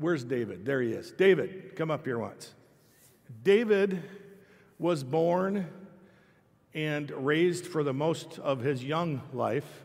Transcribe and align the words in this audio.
where's 0.00 0.24
David? 0.24 0.64
There 0.64 0.80
he 0.80 0.92
is. 0.92 1.12
David, 1.12 1.76
come 1.76 1.90
up 1.90 2.04
here 2.04 2.18
once. 2.18 2.52
David 3.42 4.02
was 4.78 5.04
born 5.04 5.68
and 6.74 7.10
raised 7.10 7.66
for 7.66 7.84
the 7.84 7.92
most 7.92 8.38
of 8.38 8.60
his 8.60 8.82
young 8.82 9.22
life 9.32 9.84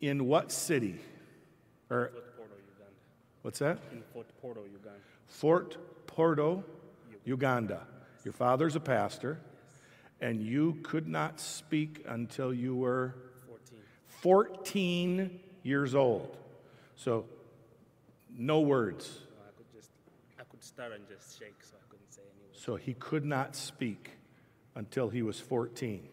in 0.00 0.26
what 0.26 0.50
city? 0.50 0.96
Or 1.90 2.10
Fort 2.12 2.36
Portal, 2.36 2.56
Uganda. 2.66 2.92
what's 3.42 3.58
that? 3.58 3.78
In 3.92 4.02
Fort 4.12 4.26
Portal, 4.40 4.62
Uganda. 4.72 4.98
Fort 5.26 6.06
Portal, 6.06 6.64
Uganda. 7.24 7.86
Your 8.24 8.32
father's 8.32 8.76
a 8.76 8.80
pastor, 8.80 9.38
and 10.20 10.40
you 10.40 10.78
could 10.82 11.08
not 11.08 11.40
speak 11.40 12.04
until 12.08 12.54
you 12.54 12.74
were 12.76 13.14
14. 13.46 13.78
14 14.20 15.40
years 15.62 15.94
old. 15.94 16.36
So, 16.96 17.24
no 18.36 18.60
words. 18.60 19.06
So 19.06 19.20
I 19.46 19.52
could 19.56 19.66
just, 19.74 19.90
I 20.38 20.44
could 20.44 20.62
start 20.62 20.92
and 20.92 21.06
just 21.08 21.38
shake, 21.38 21.56
so 21.62 21.76
I 21.76 21.90
couldn't 21.90 22.12
say 22.12 22.22
any 22.22 22.46
words. 22.46 22.62
So 22.62 22.76
he 22.76 22.94
could 22.94 23.24
not 23.24 23.56
speak 23.56 24.10
until 24.74 25.08
he 25.08 25.22
was 25.22 25.40
14. 25.40 26.08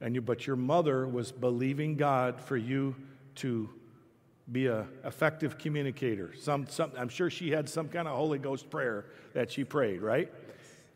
And 0.00 0.14
you, 0.14 0.20
but 0.20 0.46
your 0.46 0.56
mother 0.56 1.06
was 1.06 1.32
believing 1.32 1.96
God 1.96 2.40
for 2.40 2.56
you 2.56 2.94
to 3.36 3.70
be 4.50 4.66
a 4.66 4.86
effective 5.04 5.58
communicator. 5.58 6.32
Some, 6.38 6.66
some, 6.68 6.92
I'm 6.96 7.08
sure 7.08 7.30
she 7.30 7.50
had 7.50 7.68
some 7.68 7.88
kind 7.88 8.06
of 8.06 8.16
Holy 8.16 8.38
Ghost 8.38 8.70
prayer 8.70 9.06
that 9.32 9.50
she 9.50 9.64
prayed, 9.64 10.02
right? 10.02 10.32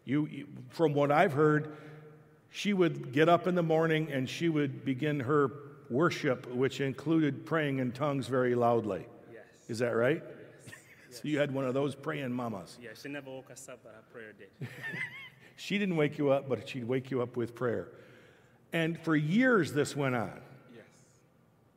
You, 0.04 0.26
you, 0.26 0.46
from 0.68 0.92
what 0.92 1.10
I've 1.10 1.32
heard, 1.32 1.76
she 2.50 2.72
would 2.72 3.12
get 3.12 3.28
up 3.28 3.46
in 3.46 3.54
the 3.54 3.62
morning 3.62 4.10
and 4.12 4.28
she 4.28 4.48
would 4.48 4.84
begin 4.84 5.20
her 5.20 5.50
worship, 5.88 6.52
which 6.54 6.80
included 6.80 7.44
praying 7.44 7.78
in 7.78 7.92
tongues 7.92 8.28
very 8.28 8.54
loudly. 8.54 9.06
Yes. 9.32 9.42
Is 9.68 9.78
that 9.80 9.90
right? 9.90 10.22
So 11.10 11.20
you 11.24 11.38
had 11.38 11.52
one 11.52 11.64
of 11.64 11.74
those 11.74 11.94
praying 11.94 12.32
mamas. 12.32 12.78
Yeah, 12.80 12.90
she 13.00 13.08
never 13.08 13.30
woke 13.30 13.50
us 13.50 13.68
up, 13.68 13.80
but 13.82 13.94
her 13.94 14.04
prayer 14.12 14.32
did. 14.32 14.68
She 15.60 15.76
didn't 15.76 15.96
wake 15.96 16.16
you 16.16 16.30
up, 16.30 16.48
but 16.48 16.66
she'd 16.66 16.88
wake 16.88 17.10
you 17.10 17.20
up 17.20 17.36
with 17.36 17.54
prayer. 17.54 17.88
And 18.72 18.98
for 18.98 19.14
years 19.14 19.74
this 19.74 19.94
went 19.94 20.14
on. 20.14 20.40
yes. 20.74 20.86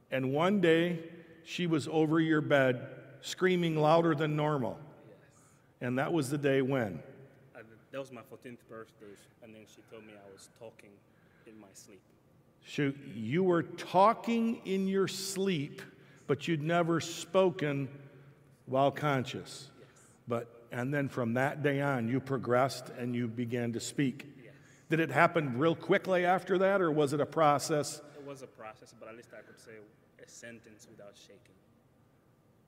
And 0.09 0.31
one 0.31 0.61
day 0.61 0.99
she 1.43 1.67
was 1.67 1.89
over 1.91 2.21
your 2.21 2.39
bed 2.39 2.87
screaming 3.19 3.75
louder 3.75 4.15
than 4.15 4.37
normal. 4.37 4.79
Yes. 5.09 5.17
And 5.81 5.99
that 5.99 6.13
was 6.13 6.29
the 6.29 6.37
day 6.37 6.61
when? 6.61 7.03
Uh, 7.53 7.59
that 7.91 7.99
was 7.99 8.09
my 8.13 8.21
14th 8.21 8.55
birthday, 8.69 9.05
and 9.43 9.53
then 9.53 9.63
she 9.67 9.81
told 9.91 10.05
me 10.05 10.13
I 10.13 10.31
was 10.31 10.47
talking 10.57 10.91
in 11.45 11.59
my 11.59 11.67
sleep. 11.73 11.99
She, 12.65 12.95
you 13.13 13.43
were 13.43 13.63
talking 13.63 14.61
in 14.63 14.87
your 14.87 15.09
sleep, 15.09 15.81
but 16.27 16.47
you'd 16.47 16.63
never 16.63 17.01
spoken 17.01 17.89
while 18.65 18.91
conscious. 18.91 19.69
Yes. 19.79 19.89
But 20.27 20.67
and 20.71 20.93
then 20.93 21.07
from 21.07 21.35
that 21.35 21.61
day 21.61 21.81
on, 21.81 22.07
you 22.07 22.19
progressed 22.19 22.89
and 22.97 23.15
you 23.15 23.27
began 23.27 23.73
to 23.73 23.79
speak. 23.79 24.25
Yes. 24.43 24.53
Did 24.89 24.99
it 24.99 25.11
happen 25.11 25.57
real 25.57 25.75
quickly 25.75 26.25
after 26.25 26.57
that, 26.57 26.81
or 26.81 26.91
was 26.91 27.13
it 27.13 27.21
a 27.21 27.25
process? 27.25 28.01
It 28.17 28.25
was 28.25 28.41
a 28.41 28.47
process, 28.47 28.93
but 28.99 29.07
at 29.07 29.15
least 29.15 29.29
I 29.37 29.41
could 29.41 29.59
say 29.59 29.73
a 30.23 30.27
sentence 30.27 30.87
without 30.89 31.13
shaking. 31.15 31.37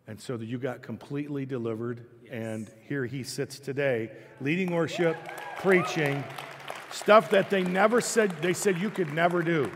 And 0.08 0.22
so 0.22 0.38
that 0.38 0.46
you 0.46 0.60
got 0.60 0.84
completely 0.84 1.48
delivered, 1.48 2.06
Yes. 2.22 2.32
and 2.34 2.72
here 2.88 3.08
he 3.08 3.24
sits 3.24 3.58
today, 3.58 4.12
leading 4.40 4.72
worship, 4.72 5.18
preaching, 5.58 6.24
stuff 6.92 7.32
that 7.32 7.50
they 7.50 7.64
never 7.64 8.00
said, 8.02 8.30
they 8.42 8.54
said 8.54 8.78
you 8.78 8.92
could 8.92 9.12
never 9.14 9.42
do. 9.42 9.72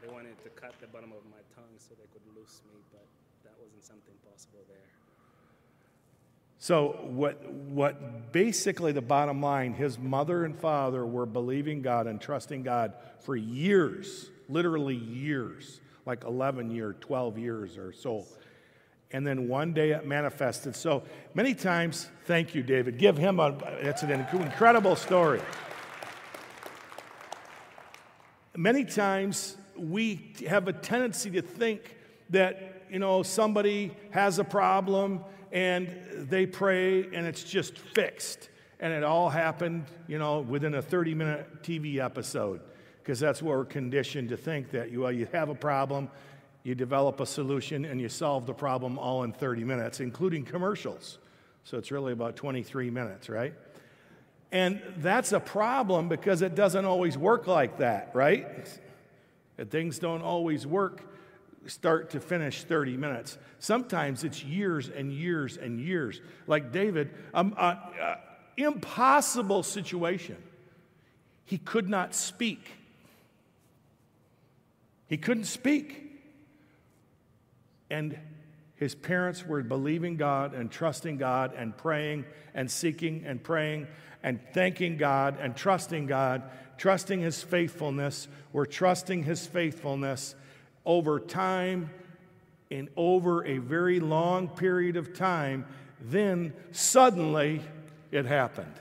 They 0.00 0.08
wanted 0.08 0.42
to 0.44 0.48
cut 0.50 0.72
the 0.80 0.86
bottom 0.86 1.12
of 1.12 1.22
my 1.30 1.42
tongue 1.54 1.76
so 1.76 1.94
they 1.94 2.08
could 2.10 2.24
loose 2.34 2.62
me, 2.72 2.80
but 2.90 3.04
that 3.44 3.52
wasn't 3.60 3.84
something 3.84 4.14
possible 4.24 4.60
there. 4.66 4.76
So, 6.62 6.98
what, 7.04 7.50
what 7.50 8.32
basically 8.32 8.92
the 8.92 9.00
bottom 9.00 9.40
line, 9.40 9.72
his 9.72 9.98
mother 9.98 10.44
and 10.44 10.54
father 10.54 11.06
were 11.06 11.24
believing 11.24 11.80
God 11.80 12.06
and 12.06 12.20
trusting 12.20 12.64
God 12.64 12.92
for 13.20 13.34
years, 13.34 14.28
literally 14.46 14.94
years, 14.94 15.80
like 16.04 16.24
11 16.24 16.70
years, 16.70 16.96
12 17.00 17.38
years 17.38 17.78
or 17.78 17.94
so. 17.94 18.26
And 19.10 19.26
then 19.26 19.48
one 19.48 19.72
day 19.72 19.92
it 19.92 20.06
manifested. 20.06 20.76
So 20.76 21.02
many 21.32 21.54
times, 21.54 22.10
thank 22.26 22.54
you, 22.54 22.62
David. 22.62 22.98
Give 22.98 23.16
him 23.16 23.40
a, 23.40 23.56
it's 23.80 24.02
an 24.02 24.10
incredible 24.10 24.96
story. 24.96 25.40
Many 28.54 28.84
times 28.84 29.56
we 29.78 30.34
have 30.46 30.68
a 30.68 30.74
tendency 30.74 31.30
to 31.30 31.40
think 31.40 31.96
that, 32.28 32.84
you 32.90 32.98
know, 32.98 33.22
somebody 33.22 33.92
has 34.10 34.38
a 34.38 34.44
problem 34.44 35.24
and 35.52 35.88
they 36.12 36.46
pray 36.46 37.04
and 37.04 37.26
it's 37.26 37.42
just 37.44 37.76
fixed. 37.76 38.48
And 38.78 38.92
it 38.92 39.04
all 39.04 39.28
happened, 39.28 39.84
you 40.08 40.18
know, 40.18 40.40
within 40.40 40.74
a 40.74 40.82
30 40.82 41.14
minute 41.14 41.62
TV 41.62 41.98
episode. 41.98 42.60
Because 43.02 43.18
that's 43.20 43.42
what 43.42 43.56
we're 43.56 43.64
conditioned 43.64 44.28
to 44.28 44.36
think 44.36 44.70
that 44.70 44.90
you, 44.90 45.00
well, 45.00 45.12
you 45.12 45.26
have 45.32 45.48
a 45.48 45.54
problem, 45.54 46.08
you 46.62 46.74
develop 46.74 47.20
a 47.20 47.26
solution, 47.26 47.84
and 47.84 48.00
you 48.00 48.08
solve 48.08 48.46
the 48.46 48.54
problem 48.54 48.98
all 48.98 49.24
in 49.24 49.32
30 49.32 49.64
minutes, 49.64 50.00
including 50.00 50.44
commercials. 50.44 51.18
So 51.64 51.78
it's 51.78 51.90
really 51.90 52.12
about 52.12 52.36
23 52.36 52.90
minutes, 52.90 53.28
right? 53.28 53.54
And 54.52 54.80
that's 54.98 55.32
a 55.32 55.40
problem 55.40 56.08
because 56.08 56.42
it 56.42 56.54
doesn't 56.54 56.84
always 56.84 57.16
work 57.16 57.46
like 57.46 57.78
that, 57.78 58.10
right? 58.14 58.46
Things 59.68 59.98
don't 59.98 60.22
always 60.22 60.66
work 60.66 61.09
start 61.66 62.10
to 62.10 62.20
finish 62.20 62.64
30 62.64 62.96
minutes. 62.96 63.38
Sometimes 63.58 64.24
it's 64.24 64.42
years 64.42 64.88
and 64.88 65.12
years 65.12 65.56
and 65.56 65.80
years. 65.80 66.20
Like 66.46 66.72
David, 66.72 67.10
um, 67.34 67.54
uh, 67.56 67.76
uh, 68.00 68.16
impossible 68.56 69.62
situation. 69.62 70.36
He 71.44 71.58
could 71.58 71.88
not 71.88 72.14
speak. 72.14 72.70
He 75.08 75.16
couldn't 75.16 75.44
speak. 75.44 76.06
And 77.90 78.16
his 78.76 78.94
parents 78.94 79.44
were 79.44 79.62
believing 79.62 80.16
God 80.16 80.54
and 80.54 80.70
trusting 80.70 81.18
God 81.18 81.52
and 81.54 81.76
praying 81.76 82.24
and 82.54 82.70
seeking 82.70 83.24
and 83.26 83.42
praying 83.42 83.88
and 84.22 84.40
thanking 84.54 84.96
God 84.96 85.36
and 85.40 85.56
trusting 85.56 86.06
God, 86.06 86.42
trusting 86.78 87.20
his 87.20 87.42
faithfulness. 87.42 88.28
We're 88.52 88.66
trusting 88.66 89.24
his 89.24 89.46
faithfulness 89.46 90.34
over 90.84 91.20
time 91.20 91.90
and 92.70 92.88
over 92.96 93.44
a 93.44 93.58
very 93.58 94.00
long 94.00 94.48
period 94.48 94.96
of 94.96 95.14
time. 95.14 95.66
Then 96.00 96.52
suddenly 96.72 97.60
it 98.10 98.26
happened. 98.26 98.74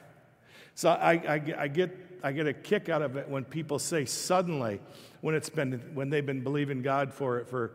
So 0.75 0.89
I, 0.89 1.13
I, 1.13 1.43
I 1.57 1.67
get, 1.67 1.95
I 2.23 2.31
get 2.31 2.47
a 2.47 2.53
kick 2.53 2.89
out 2.89 3.01
of 3.01 3.17
it 3.17 3.27
when 3.27 3.43
people 3.43 3.79
say 3.79 4.05
suddenly 4.05 4.79
when, 5.21 5.35
it's 5.35 5.49
been, 5.49 5.81
when 5.93 6.09
they've 6.09 6.25
been 6.25 6.41
believing 6.41 6.81
God 6.81 7.13
for 7.13 7.39
it 7.39 7.47
for 7.47 7.73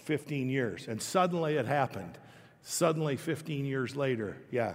15 0.00 0.48
years. 0.48 0.88
And 0.88 1.00
suddenly 1.00 1.56
it 1.56 1.66
happened. 1.66 2.18
Suddenly, 2.62 3.16
15 3.16 3.64
years 3.64 3.96
later, 3.96 4.36
yeah. 4.50 4.74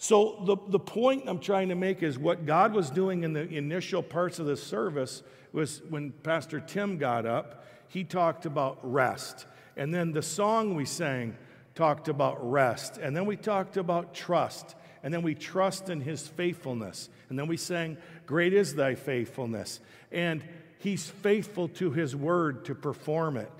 So, 0.00 0.40
the, 0.44 0.56
the 0.68 0.78
point 0.78 1.24
I'm 1.26 1.40
trying 1.40 1.70
to 1.70 1.74
make 1.74 2.04
is 2.04 2.16
what 2.16 2.46
God 2.46 2.72
was 2.72 2.88
doing 2.88 3.24
in 3.24 3.32
the 3.32 3.48
initial 3.48 4.00
parts 4.00 4.38
of 4.38 4.46
the 4.46 4.56
service 4.56 5.24
was 5.52 5.82
when 5.88 6.12
Pastor 6.12 6.60
Tim 6.60 6.98
got 6.98 7.26
up, 7.26 7.64
he 7.88 8.04
talked 8.04 8.46
about 8.46 8.78
rest. 8.82 9.46
And 9.76 9.92
then 9.92 10.12
the 10.12 10.22
song 10.22 10.76
we 10.76 10.84
sang 10.84 11.36
talked 11.74 12.06
about 12.06 12.38
rest. 12.48 12.98
And 12.98 13.16
then 13.16 13.26
we 13.26 13.36
talked 13.36 13.76
about 13.76 14.14
trust. 14.14 14.76
And 15.02 15.12
then 15.12 15.22
we 15.22 15.34
trust 15.34 15.90
in 15.90 16.00
his 16.00 16.28
faithfulness. 16.28 17.08
And 17.28 17.36
then 17.36 17.48
we 17.48 17.56
sang, 17.56 17.96
Great 18.24 18.52
is 18.52 18.76
thy 18.76 18.94
faithfulness. 18.94 19.80
And 20.12 20.44
he's 20.78 21.08
faithful 21.08 21.68
to 21.70 21.90
his 21.90 22.14
word 22.14 22.66
to 22.66 22.74
perform 22.76 23.36
it. 23.36 23.50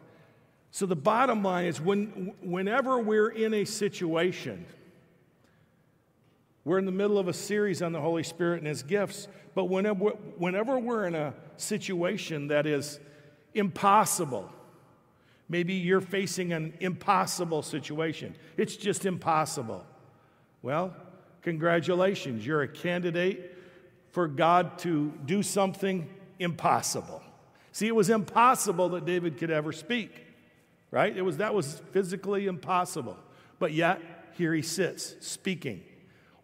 So 0.71 0.87
the 0.87 0.95
bottom 0.95 1.43
line 1.43 1.67
is 1.67 1.81
when, 1.81 2.33
whenever 2.43 3.01
we're 3.01 3.31
in 3.31 3.55
a 3.55 3.65
situation, 3.65 4.67
we're 6.69 6.79
in 6.79 6.85
the 6.85 6.93
middle 6.93 7.19
of 7.19 7.29
a 7.29 7.33
series 7.33 7.81
on 7.81 7.93
the 7.93 8.01
Holy 8.01 8.23
Spirit 8.23 8.59
and 8.59 8.67
his 8.67 8.83
gifts, 8.83 9.27
but 9.55 9.65
whenever, 9.65 10.11
whenever 10.37 10.79
we're 10.79 11.07
in 11.07 11.15
a 11.15 11.33
situation 11.57 12.49
that 12.49 12.67
is 12.67 13.01
impossible, 13.55 14.53
maybe 15.49 15.73
you're 15.73 16.03
facing 16.03 16.53
an 16.53 16.75
impossible 16.81 17.63
situation, 17.63 18.37
it's 18.59 18.77
just 18.77 19.07
impossible. 19.07 19.87
Well, 20.61 20.95
congratulations, 21.41 22.47
you're 22.47 22.61
a 22.61 22.69
candidate 22.69 23.57
for 24.11 24.29
God 24.29 24.79
to 24.81 25.15
do 25.25 25.43
something 25.43 26.07
impossible. 26.39 27.23
See, 27.73 27.87
it 27.87 27.95
was 27.95 28.11
impossible 28.11 28.91
that 28.91 29.07
David 29.07 29.39
could 29.39 29.51
ever 29.51 29.73
speak, 29.73 30.27
right? 30.91 31.17
It 31.17 31.23
was, 31.23 31.39
that 31.39 31.55
was 31.55 31.81
physically 31.93 32.47
impossible. 32.47 33.17
But 33.59 33.73
yet, 33.73 34.03
here 34.37 34.53
he 34.53 34.61
sits 34.61 35.17
speaking. 35.21 35.83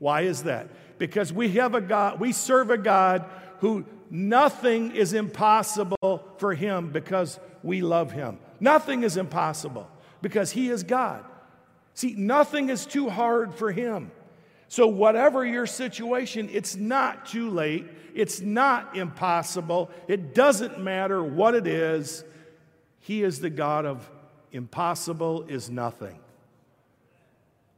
Why 0.05 0.23
is 0.23 0.43
that? 0.43 0.69
Because 0.99 1.33
we 1.33 1.49
have 1.53 1.75
a 1.75 1.81
God, 1.81 2.21
we 2.21 2.33
serve 2.33 2.71
a 2.71 2.77
God 2.77 3.25
who 3.61 3.87
nothing 4.11 4.95
is 4.95 5.15
impossible 5.15 6.23
for 6.37 6.53
him 6.53 6.91
because 6.91 7.41
we 7.63 7.81
love 7.81 8.13
him. 8.13 8.39
Nothing 8.61 9.03
is 9.03 9.17
impossible 9.17 9.89
because 10.21 10.51
he 10.51 10.69
is 10.69 10.83
God. 10.83 11.25
See, 11.95 12.15
nothing 12.19 12.69
is 12.69 12.85
too 12.85 13.09
hard 13.09 13.55
for 13.55 13.71
Him. 13.71 14.11
So, 14.69 14.89
whatever 14.89 15.47
your 15.47 15.67
situation, 15.67 16.51
it's 16.53 16.75
not 16.75 17.27
too 17.27 17.51
late. 17.51 17.87
It's 18.15 18.41
not 18.41 18.97
impossible. 18.97 19.91
It 20.09 20.35
doesn't 20.35 20.81
matter 20.81 21.23
what 21.23 21.55
it 21.55 21.67
is. 21.67 22.25
He 23.01 23.23
is 23.23 23.39
the 23.39 23.51
God 23.51 23.87
of 23.87 24.11
impossible 24.51 25.45
is 25.45 25.71
nothing. 25.71 26.19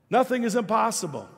Nothing 0.09 0.45
is 0.45 0.55
impossible. 0.55 1.29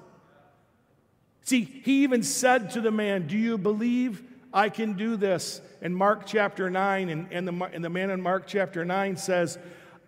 See, 1.49 1.63
he 1.83 2.03
even 2.03 2.23
said 2.23 2.73
to 2.73 2.83
the 2.83 2.91
man, 2.91 3.27
Do 3.27 3.39
you 3.39 3.57
believe 3.57 4.23
I 4.53 4.69
can 4.69 4.93
do 4.99 5.17
this? 5.17 5.63
In 5.81 5.95
Mark 5.95 6.27
chapter 6.27 6.69
9, 6.69 7.09
and, 7.09 7.27
and, 7.33 7.49
the, 7.49 7.71
and 7.73 7.83
the 7.83 7.89
man 7.89 8.11
in 8.11 8.21
Mark 8.21 8.47
chapter 8.47 8.85
9 8.85 9.17
says, 9.17 9.59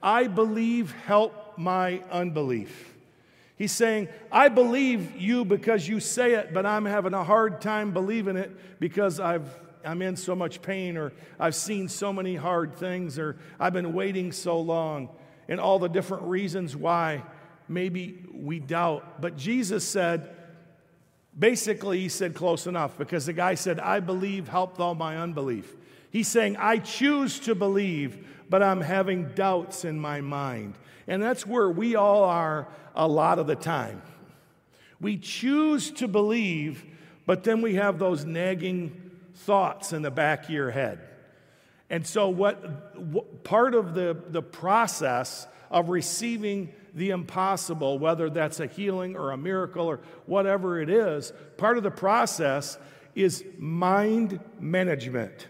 I 0.02 0.26
believe, 0.26 0.92
help 1.06 1.56
my 1.56 2.02
unbelief. 2.10 2.92
He's 3.56 3.72
saying, 3.72 4.08
I 4.30 4.50
believe 4.50 5.16
you 5.18 5.46
because 5.46 5.88
you 5.88 5.98
say 5.98 6.34
it, 6.34 6.52
but 6.52 6.66
I'm 6.66 6.84
having 6.84 7.14
a 7.14 7.24
hard 7.24 7.62
time 7.62 7.94
believing 7.94 8.36
it 8.36 8.78
because 8.78 9.18
I've, 9.18 9.48
I'm 9.82 10.02
in 10.02 10.16
so 10.16 10.34
much 10.34 10.60
pain, 10.60 10.98
or 10.98 11.10
I've 11.38 11.54
seen 11.54 11.88
so 11.88 12.12
many 12.12 12.36
hard 12.36 12.74
things, 12.74 13.18
or 13.18 13.38
I've 13.58 13.72
been 13.72 13.94
waiting 13.94 14.32
so 14.32 14.60
long, 14.60 15.08
and 15.48 15.58
all 15.58 15.78
the 15.78 15.88
different 15.88 16.24
reasons 16.24 16.76
why 16.76 17.22
maybe 17.66 18.26
we 18.30 18.58
doubt. 18.58 19.22
But 19.22 19.38
Jesus 19.38 19.88
said, 19.88 20.36
basically, 21.38 22.00
he 22.00 22.08
said 22.08 22.34
close 22.34 22.66
enough 22.66 22.96
because 22.98 23.26
the 23.26 23.32
guy 23.32 23.54
said, 23.54 23.80
I 23.80 24.00
believe, 24.00 24.48
help 24.48 24.76
thou 24.76 24.94
my 24.94 25.18
unbelief. 25.18 25.76
He's 26.10 26.28
saying, 26.28 26.56
I 26.56 26.78
choose 26.78 27.38
to 27.40 27.54
believe, 27.54 28.26
but 28.48 28.62
I'm 28.62 28.80
having 28.80 29.28
doubts 29.34 29.84
in 29.84 29.98
my 30.00 30.20
mind. 30.20 30.74
And 31.06 31.22
that's 31.22 31.46
where 31.46 31.70
we 31.70 31.96
all 31.96 32.24
are 32.24 32.68
a 32.94 33.06
lot 33.06 33.38
of 33.38 33.46
the 33.46 33.56
time. 33.56 34.02
We 35.00 35.16
choose 35.16 35.90
to 35.92 36.08
believe, 36.08 36.84
but 37.26 37.44
then 37.44 37.62
we 37.62 37.76
have 37.76 37.98
those 37.98 38.24
nagging 38.24 39.10
thoughts 39.34 39.92
in 39.92 40.02
the 40.02 40.10
back 40.10 40.44
of 40.44 40.50
your 40.50 40.70
head. 40.70 41.00
And 41.88 42.06
so, 42.06 42.28
what, 42.28 42.96
what, 42.96 43.42
part 43.42 43.74
of 43.74 43.94
the, 43.94 44.16
the 44.28 44.42
process 44.42 45.46
of 45.70 45.88
receiving 45.88 46.72
the 46.94 47.10
impossible, 47.10 47.98
whether 47.98 48.30
that's 48.30 48.60
a 48.60 48.66
healing 48.66 49.16
or 49.16 49.30
a 49.30 49.36
miracle 49.36 49.86
or 49.86 50.00
whatever 50.26 50.80
it 50.80 50.90
is, 50.90 51.32
part 51.56 51.76
of 51.76 51.82
the 51.82 51.90
process 51.90 52.78
is 53.14 53.44
mind 53.58 54.40
management. 54.58 55.48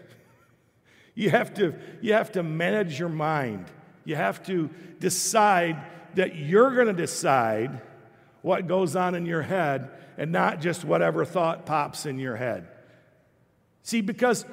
You 1.13 1.29
have 1.29 1.53
to, 1.55 1.75
you 2.01 2.13
have 2.13 2.31
to 2.33 2.43
manage 2.43 2.99
your 2.99 3.09
mind. 3.09 3.65
You 4.05 4.15
have 4.15 4.43
to 4.45 4.69
decide 4.99 5.83
that 6.15 6.35
you're 6.35 6.73
going 6.73 6.87
to 6.87 6.93
decide 6.93 7.81
what 8.41 8.67
goes 8.67 8.95
on 8.95 9.15
in 9.15 9.25
your 9.25 9.41
head 9.41 9.91
and 10.17 10.31
not 10.31 10.61
just 10.61 10.83
whatever 10.83 11.25
thought 11.25 11.65
pops 11.65 12.05
in 12.05 12.17
your 12.17 12.35
head. 12.35 12.67
See, 13.83 14.01
because 14.01 14.45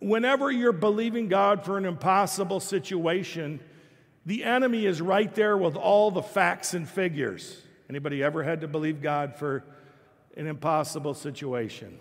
whenever 0.00 0.50
you're 0.50 0.72
believing 0.72 1.28
God 1.28 1.64
for 1.64 1.78
an 1.78 1.84
impossible 1.84 2.60
situation, 2.60 3.60
the 4.24 4.44
enemy 4.44 4.86
is 4.86 5.00
right 5.00 5.32
there 5.34 5.56
with 5.56 5.76
all 5.76 6.10
the 6.10 6.22
facts 6.22 6.74
and 6.74 6.88
figures. 6.88 7.60
Anybody 7.88 8.22
ever 8.22 8.42
had 8.42 8.60
to 8.60 8.68
believe 8.68 9.02
God 9.02 9.36
for 9.36 9.64
an 10.36 10.46
impossible 10.46 11.14
situation? 11.14 11.98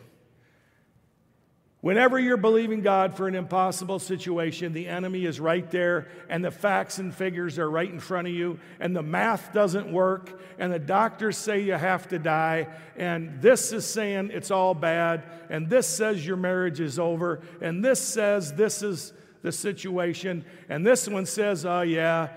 Whenever 1.82 2.20
you're 2.20 2.38
believing 2.38 2.82
God 2.82 3.18
for 3.18 3.28
an 3.28 3.34
impossible 3.34 3.98
situation, 3.98 4.72
the 4.72 4.88
enemy 4.88 5.26
is 5.26 5.40
right 5.40 5.70
there, 5.72 6.10
and 6.30 6.46
the 6.46 6.52
facts 6.52 7.00
and 7.00 7.14
figures 7.14 7.58
are 7.58 7.70
right 7.70 7.90
in 7.90 8.00
front 8.00 8.28
of 8.28 8.34
you, 8.36 8.60
and 8.80 8.96
the 8.96 9.02
math 9.02 9.52
doesn't 9.52 9.92
work, 9.92 10.40
and 10.60 10.72
the 10.72 10.78
doctors 10.78 11.38
say 11.38 11.62
you 11.62 11.74
have 11.74 12.08
to 12.10 12.20
die, 12.20 12.68
and 12.96 13.42
this 13.42 13.74
is 13.74 13.84
saying 13.84 14.30
it's 14.32 14.52
all 14.52 14.76
bad, 14.76 15.24
and 15.50 15.72
this 15.72 15.88
says 15.88 16.26
your 16.26 16.38
marriage 16.38 16.80
is 16.80 17.00
over, 17.00 17.42
and 17.62 17.84
this 17.84 18.00
says 18.00 18.54
this 18.54 18.84
is 18.84 19.12
the 19.42 19.52
situation, 19.52 20.46
and 20.70 20.86
this 20.86 21.08
one 21.08 21.26
says, 21.26 21.66
oh, 21.66 21.82
yeah, 21.82 22.30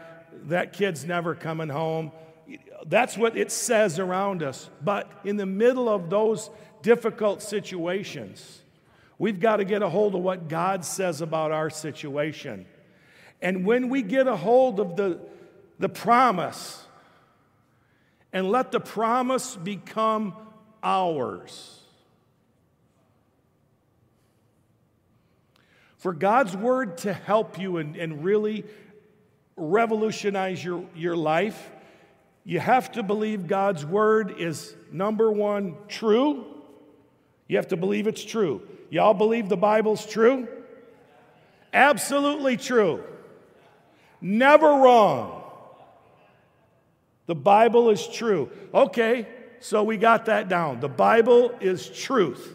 that 0.44 0.72
kid's 0.72 1.04
never 1.04 1.34
coming 1.34 1.68
home. 1.68 2.12
That's 2.86 3.16
what 3.16 3.36
it 3.36 3.50
says 3.50 3.98
around 3.98 4.42
us. 4.42 4.68
But 4.82 5.10
in 5.24 5.36
the 5.36 5.46
middle 5.46 5.88
of 5.88 6.10
those 6.10 6.50
difficult 6.82 7.42
situations, 7.42 8.62
We've 9.18 9.38
got 9.38 9.56
to 9.56 9.64
get 9.64 9.82
a 9.82 9.88
hold 9.88 10.14
of 10.14 10.22
what 10.22 10.48
God 10.48 10.84
says 10.84 11.20
about 11.20 11.52
our 11.52 11.70
situation. 11.70 12.66
And 13.40 13.64
when 13.64 13.88
we 13.88 14.02
get 14.02 14.26
a 14.26 14.36
hold 14.36 14.80
of 14.80 14.96
the, 14.96 15.20
the 15.78 15.88
promise 15.88 16.84
and 18.32 18.50
let 18.50 18.72
the 18.72 18.80
promise 18.80 19.54
become 19.54 20.34
ours. 20.82 21.80
For 26.04 26.12
God's 26.12 26.54
word 26.54 26.98
to 26.98 27.14
help 27.14 27.58
you 27.58 27.78
and, 27.78 27.96
and 27.96 28.22
really 28.22 28.64
revolutionize 29.56 30.62
your, 30.62 30.84
your 30.94 31.16
life, 31.16 31.70
you 32.44 32.60
have 32.60 32.92
to 32.92 33.02
believe 33.02 33.46
God's 33.46 33.86
word 33.86 34.34
is 34.38 34.74
number 34.92 35.32
one, 35.32 35.76
true. 35.88 36.44
You 37.48 37.56
have 37.56 37.68
to 37.68 37.78
believe 37.78 38.06
it's 38.06 38.22
true. 38.22 38.60
Y'all 38.90 39.14
believe 39.14 39.48
the 39.48 39.56
Bible's 39.56 40.04
true? 40.04 40.46
Absolutely 41.72 42.58
true. 42.58 43.02
Never 44.20 44.66
wrong. 44.66 45.42
The 47.24 47.34
Bible 47.34 47.88
is 47.88 48.06
true. 48.06 48.50
Okay, 48.74 49.26
so 49.58 49.82
we 49.82 49.96
got 49.96 50.26
that 50.26 50.50
down. 50.50 50.80
The 50.80 50.88
Bible 50.90 51.54
is 51.62 51.88
truth. 51.88 52.54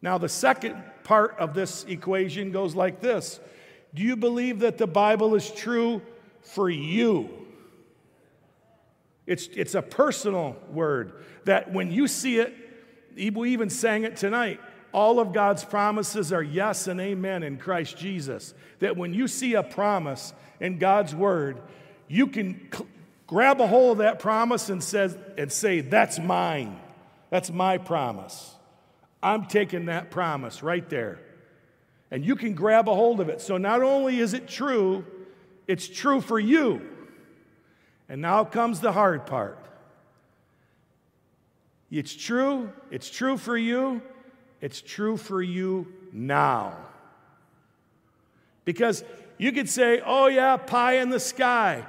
Now, 0.00 0.18
the 0.18 0.28
second 0.28 0.80
part 1.08 1.38
of 1.38 1.54
this 1.54 1.84
equation 1.84 2.52
goes 2.52 2.74
like 2.74 3.00
this 3.00 3.40
Do 3.94 4.02
you 4.02 4.14
believe 4.14 4.60
that 4.60 4.76
the 4.76 4.86
Bible 4.86 5.34
is 5.34 5.50
true 5.50 6.02
for 6.42 6.68
you? 6.68 7.30
It's, 9.26 9.48
it's 9.48 9.74
a 9.74 9.82
personal 9.82 10.56
word 10.70 11.12
that 11.44 11.72
when 11.72 11.90
you 11.90 12.08
see 12.08 12.38
it, 12.38 12.54
we 13.34 13.52
even 13.52 13.68
sang 13.68 14.04
it 14.04 14.16
tonight. 14.16 14.60
All 14.92 15.18
of 15.18 15.32
God's 15.32 15.64
promises 15.64 16.32
are 16.32 16.42
yes 16.42 16.88
and 16.88 17.00
amen 17.00 17.42
in 17.42 17.58
Christ 17.58 17.98
Jesus. 17.98 18.54
That 18.78 18.96
when 18.96 19.12
you 19.12 19.28
see 19.28 19.54
a 19.54 19.62
promise 19.62 20.32
in 20.60 20.78
God's 20.78 21.14
word, 21.14 21.60
you 22.06 22.26
can 22.28 22.68
cl- 22.72 22.86
grab 23.26 23.60
a 23.60 23.66
hold 23.66 23.92
of 23.92 23.98
that 23.98 24.18
promise 24.18 24.70
and, 24.70 24.82
says, 24.82 25.16
and 25.36 25.52
say, 25.52 25.80
That's 25.80 26.18
mine. 26.18 26.78
That's 27.28 27.50
my 27.50 27.76
promise. 27.76 28.54
I'm 29.22 29.46
taking 29.46 29.86
that 29.86 30.10
promise 30.10 30.62
right 30.62 30.88
there. 30.88 31.20
And 32.10 32.24
you 32.24 32.36
can 32.36 32.54
grab 32.54 32.88
a 32.88 32.94
hold 32.94 33.20
of 33.20 33.28
it. 33.28 33.40
So 33.40 33.58
not 33.58 33.82
only 33.82 34.18
is 34.20 34.32
it 34.34 34.48
true, 34.48 35.04
it's 35.66 35.88
true 35.88 36.20
for 36.20 36.38
you. 36.38 36.80
And 38.08 38.22
now 38.22 38.44
comes 38.44 38.80
the 38.80 38.92
hard 38.92 39.26
part. 39.26 39.58
It's 41.90 42.14
true. 42.14 42.72
It's 42.90 43.10
true 43.10 43.36
for 43.36 43.56
you. 43.56 44.02
It's 44.60 44.80
true 44.80 45.16
for 45.16 45.42
you 45.42 45.92
now. 46.12 46.74
Because 48.64 49.04
you 49.38 49.52
could 49.52 49.68
say, 49.68 50.02
oh, 50.04 50.26
yeah, 50.26 50.56
pie 50.56 50.94
in 50.94 51.10
the 51.10 51.20
sky. 51.20 51.86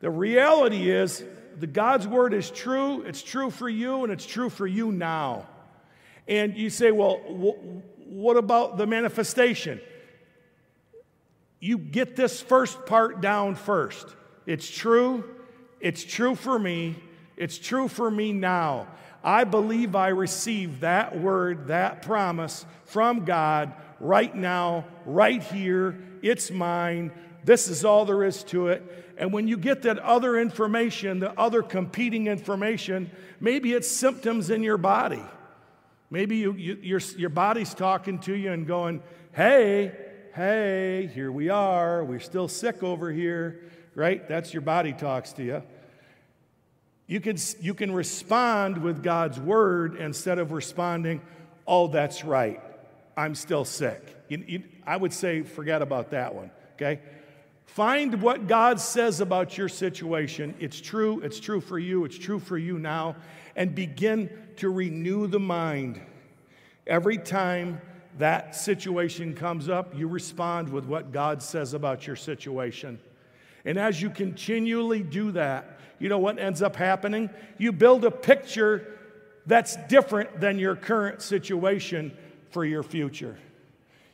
The 0.00 0.10
reality 0.10 0.90
is, 0.90 1.22
the 1.58 1.66
God's 1.66 2.08
word 2.08 2.32
is 2.32 2.50
true. 2.50 3.02
It's 3.02 3.22
true 3.22 3.50
for 3.50 3.68
you, 3.68 4.02
and 4.02 4.12
it's 4.12 4.26
true 4.26 4.50
for 4.50 4.66
you 4.66 4.92
now. 4.92 5.46
And 6.30 6.56
you 6.56 6.70
say, 6.70 6.92
well, 6.92 7.16
wh- 7.16 8.08
what 8.08 8.36
about 8.36 8.78
the 8.78 8.86
manifestation? 8.86 9.80
You 11.58 11.76
get 11.76 12.16
this 12.16 12.40
first 12.40 12.86
part 12.86 13.20
down 13.20 13.56
first. 13.56 14.06
It's 14.46 14.70
true. 14.70 15.24
It's 15.80 16.04
true 16.04 16.36
for 16.36 16.58
me. 16.58 16.96
It's 17.36 17.58
true 17.58 17.88
for 17.88 18.10
me 18.10 18.32
now. 18.32 18.86
I 19.24 19.44
believe 19.44 19.94
I 19.94 20.08
receive 20.08 20.80
that 20.80 21.18
word, 21.20 21.66
that 21.66 22.02
promise 22.02 22.64
from 22.86 23.24
God 23.24 23.74
right 23.98 24.34
now, 24.34 24.86
right 25.04 25.42
here. 25.42 25.98
It's 26.22 26.50
mine. 26.50 27.10
This 27.44 27.68
is 27.68 27.84
all 27.84 28.04
there 28.04 28.24
is 28.24 28.44
to 28.44 28.68
it. 28.68 29.14
And 29.18 29.32
when 29.32 29.48
you 29.48 29.56
get 29.56 29.82
that 29.82 29.98
other 29.98 30.38
information, 30.38 31.18
the 31.18 31.38
other 31.38 31.62
competing 31.62 32.28
information, 32.28 33.10
maybe 33.40 33.72
it's 33.72 33.88
symptoms 33.90 34.48
in 34.48 34.62
your 34.62 34.78
body. 34.78 35.22
Maybe 36.10 36.38
you, 36.38 36.52
you, 36.54 36.78
your, 36.82 37.00
your 37.16 37.30
body's 37.30 37.72
talking 37.72 38.18
to 38.20 38.34
you 38.34 38.52
and 38.52 38.66
going, 38.66 39.02
hey, 39.32 39.92
hey, 40.34 41.08
here 41.14 41.30
we 41.30 41.48
are. 41.50 42.04
We're 42.04 42.20
still 42.20 42.48
sick 42.48 42.82
over 42.82 43.12
here, 43.12 43.60
right? 43.94 44.28
That's 44.28 44.52
your 44.52 44.62
body 44.62 44.92
talks 44.92 45.32
to 45.34 45.44
you. 45.44 45.62
You 47.06 47.20
can, 47.20 47.36
you 47.60 47.74
can 47.74 47.92
respond 47.92 48.78
with 48.78 49.02
God's 49.02 49.38
word 49.38 49.96
instead 49.96 50.38
of 50.38 50.52
responding, 50.52 51.20
oh, 51.66 51.88
that's 51.88 52.24
right, 52.24 52.60
I'm 53.16 53.34
still 53.34 53.64
sick. 53.64 54.16
You, 54.28 54.44
you, 54.46 54.62
I 54.86 54.96
would 54.96 55.12
say, 55.12 55.42
forget 55.42 55.82
about 55.82 56.10
that 56.10 56.34
one, 56.34 56.50
okay? 56.74 57.00
Find 57.66 58.20
what 58.20 58.48
God 58.48 58.80
says 58.80 59.20
about 59.20 59.56
your 59.56 59.68
situation. 59.68 60.54
It's 60.58 60.80
true, 60.80 61.20
it's 61.20 61.38
true 61.38 61.60
for 61.60 61.78
you, 61.78 62.04
it's 62.04 62.18
true 62.18 62.40
for 62.40 62.58
you 62.58 62.78
now, 62.78 63.16
and 63.54 63.74
begin 63.74 64.30
to 64.60 64.70
renew 64.70 65.26
the 65.26 65.40
mind. 65.40 66.00
Every 66.86 67.16
time 67.16 67.80
that 68.18 68.54
situation 68.54 69.34
comes 69.34 69.68
up, 69.70 69.96
you 69.96 70.06
respond 70.06 70.68
with 70.68 70.84
what 70.84 71.12
God 71.12 71.42
says 71.42 71.72
about 71.72 72.06
your 72.06 72.16
situation. 72.16 72.98
And 73.64 73.78
as 73.78 74.02
you 74.02 74.10
continually 74.10 75.02
do 75.02 75.32
that, 75.32 75.78
you 75.98 76.10
know 76.10 76.18
what 76.18 76.38
ends 76.38 76.60
up 76.60 76.76
happening? 76.76 77.30
You 77.56 77.72
build 77.72 78.04
a 78.04 78.10
picture 78.10 78.98
that's 79.46 79.76
different 79.88 80.40
than 80.40 80.58
your 80.58 80.76
current 80.76 81.22
situation 81.22 82.16
for 82.50 82.64
your 82.64 82.82
future. 82.82 83.38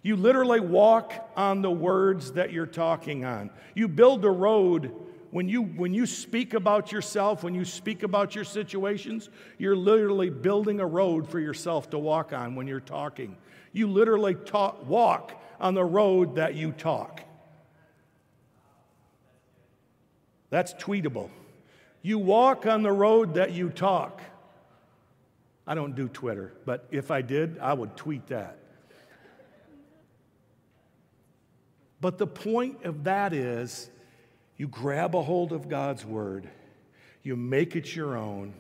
You 0.02 0.14
literally 0.14 0.60
walk 0.60 1.12
on 1.36 1.62
the 1.62 1.70
words 1.70 2.32
that 2.32 2.52
you're 2.52 2.66
talking 2.66 3.24
on. 3.24 3.50
You 3.74 3.88
build 3.88 4.24
a 4.24 4.30
road. 4.30 4.92
When 5.30 5.49
you, 5.49 5.62
when 5.62 5.92
you 5.92 6.06
speak 6.06 6.54
about 6.54 6.92
yourself, 6.92 7.42
when 7.42 7.54
you 7.54 7.64
speak 7.64 8.02
about 8.02 8.35
your 8.35 8.45
situations, 8.45 9.28
you're 9.59 9.76
literally 9.76 10.30
building 10.30 10.80
a 10.80 10.87
road 10.87 11.28
for 11.28 11.40
yourself 11.40 11.90
to 11.90 11.99
walk 11.99 12.33
on 12.33 12.54
when 12.54 12.66
you're 12.66 12.80
talking. 12.80 13.37
You 13.73 13.88
literally 13.88 14.35
talk, 14.35 14.87
walk 14.88 15.42
on 15.61 15.75
the 15.75 15.85
road 15.85 16.37
that 16.37 16.54
you 16.54 16.73
talk. 16.73 17.23
That's 20.50 20.75
tweetable. 20.75 21.28
You 22.02 22.18
walk 22.18 22.66
on 22.66 22.83
the 22.83 22.92
road 22.92 23.35
that 23.35 23.52
you 23.52 23.68
talk. 23.68 24.23
I 25.66 25.75
don't 25.75 25.97
do 25.97 26.09
Twitter, 26.09 26.52
but 26.64 26.87
if 26.92 27.11
I 27.11 27.23
did, 27.23 27.59
I 27.59 27.73
would 27.73 27.97
tweet 27.97 28.28
that. 28.28 28.59
But 32.00 32.18
the 32.18 32.26
point 32.26 32.85
of 32.85 33.04
that 33.04 33.33
is 33.33 33.90
you 34.56 34.68
grab 34.68 35.14
a 35.14 35.22
hold 35.22 35.52
of 35.52 35.68
God's 35.68 36.04
word, 36.04 36.48
you 37.22 37.36
make 37.36 37.76
it 37.76 37.94
your 37.94 38.16
own, 38.16 38.54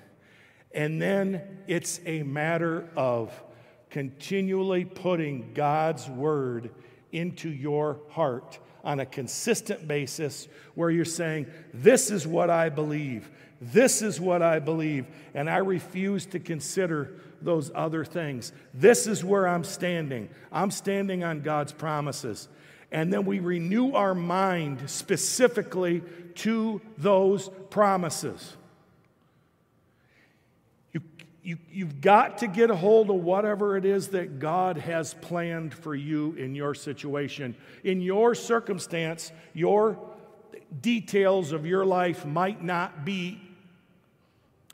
and 0.72 1.00
then 1.00 1.60
it's 1.66 2.00
a 2.04 2.22
matter 2.22 2.88
of 2.96 3.32
continually 3.90 4.84
putting 4.84 5.54
God's 5.54 6.08
word 6.08 6.70
into 7.12 7.48
your 7.48 8.00
heart 8.10 8.58
on 8.84 9.00
a 9.00 9.06
consistent 9.06 9.88
basis 9.88 10.48
where 10.74 10.90
you're 10.90 11.04
saying, 11.04 11.46
This 11.72 12.10
is 12.10 12.26
what 12.26 12.50
I 12.50 12.68
believe. 12.68 13.30
This 13.60 14.02
is 14.02 14.20
what 14.20 14.42
I 14.42 14.58
believe. 14.58 15.06
And 15.34 15.48
I 15.48 15.58
refuse 15.58 16.26
to 16.26 16.38
consider 16.38 17.20
those 17.40 17.70
other 17.74 18.04
things. 18.04 18.52
This 18.74 19.06
is 19.06 19.24
where 19.24 19.48
I'm 19.48 19.64
standing. 19.64 20.28
I'm 20.52 20.70
standing 20.70 21.24
on 21.24 21.40
God's 21.40 21.72
promises 21.72 22.48
and 22.90 23.12
then 23.12 23.24
we 23.24 23.40
renew 23.40 23.92
our 23.92 24.14
mind 24.14 24.88
specifically 24.88 26.02
to 26.36 26.80
those 26.98 27.50
promises. 27.70 28.56
You, 30.92 31.00
you, 31.42 31.58
you've 31.70 32.00
got 32.00 32.38
to 32.38 32.46
get 32.46 32.70
a 32.70 32.76
hold 32.76 33.10
of 33.10 33.16
whatever 33.16 33.76
it 33.76 33.84
is 33.84 34.08
that 34.08 34.38
God 34.38 34.76
has 34.78 35.14
planned 35.14 35.74
for 35.74 35.94
you 35.94 36.34
in 36.34 36.54
your 36.54 36.74
situation. 36.74 37.56
In 37.82 38.00
your 38.00 38.34
circumstance, 38.34 39.32
your 39.52 39.98
details 40.80 41.52
of 41.52 41.66
your 41.66 41.84
life 41.84 42.24
might 42.24 42.62
not 42.62 43.04
be 43.04 43.40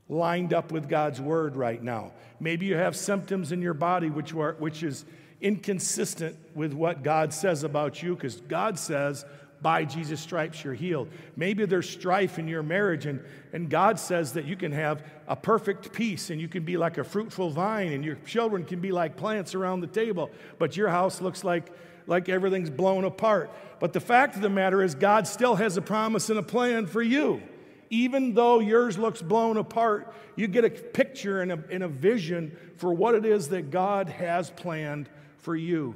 lined 0.08 0.52
up 0.52 0.70
with 0.70 0.88
God's 0.88 1.20
word 1.20 1.56
right 1.56 1.82
now. 1.82 2.12
Maybe 2.38 2.66
you 2.66 2.76
have 2.76 2.96
symptoms 2.96 3.52
in 3.52 3.62
your 3.62 3.74
body 3.74 4.10
which, 4.10 4.34
are, 4.34 4.54
which 4.58 4.82
is 4.82 5.04
inconsistent 5.42 6.36
with 6.54 6.72
what 6.72 7.02
God 7.02 7.34
says 7.34 7.64
about 7.64 8.02
you 8.02 8.14
because 8.14 8.40
God 8.40 8.78
says, 8.78 9.24
by 9.62 9.84
Jesus' 9.84 10.20
stripes, 10.20 10.64
you're 10.64 10.74
healed. 10.74 11.08
Maybe 11.36 11.64
there's 11.64 11.88
strife 11.88 12.40
in 12.40 12.48
your 12.48 12.64
marriage, 12.64 13.06
and, 13.06 13.22
and 13.52 13.70
God 13.70 13.98
says 13.98 14.32
that 14.32 14.44
you 14.44 14.56
can 14.56 14.72
have 14.72 15.04
a 15.28 15.36
perfect 15.36 15.92
peace 15.92 16.30
and 16.30 16.40
you 16.40 16.48
can 16.48 16.64
be 16.64 16.76
like 16.76 16.98
a 16.98 17.04
fruitful 17.04 17.50
vine, 17.50 17.92
and 17.92 18.04
your 18.04 18.16
children 18.26 18.64
can 18.64 18.80
be 18.80 18.90
like 18.90 19.16
plants 19.16 19.54
around 19.54 19.80
the 19.80 19.86
table, 19.86 20.30
but 20.58 20.76
your 20.76 20.88
house 20.88 21.20
looks 21.20 21.44
like, 21.44 21.72
like 22.08 22.28
everything's 22.28 22.70
blown 22.70 23.04
apart. 23.04 23.52
But 23.78 23.92
the 23.92 24.00
fact 24.00 24.34
of 24.34 24.42
the 24.42 24.50
matter 24.50 24.82
is, 24.82 24.96
God 24.96 25.28
still 25.28 25.54
has 25.54 25.76
a 25.76 25.82
promise 25.82 26.28
and 26.28 26.40
a 26.40 26.42
plan 26.42 26.86
for 26.86 27.02
you. 27.02 27.40
Even 27.88 28.34
though 28.34 28.58
yours 28.58 28.98
looks 28.98 29.22
blown 29.22 29.58
apart, 29.58 30.12
you 30.34 30.48
get 30.48 30.64
a 30.64 30.70
picture 30.70 31.42
and 31.42 31.52
a, 31.52 31.62
and 31.70 31.84
a 31.84 31.88
vision 31.88 32.56
for 32.78 32.92
what 32.92 33.14
it 33.14 33.24
is 33.24 33.50
that 33.50 33.70
God 33.70 34.08
has 34.08 34.50
planned 34.50 35.08
for 35.42 35.54
you. 35.54 35.94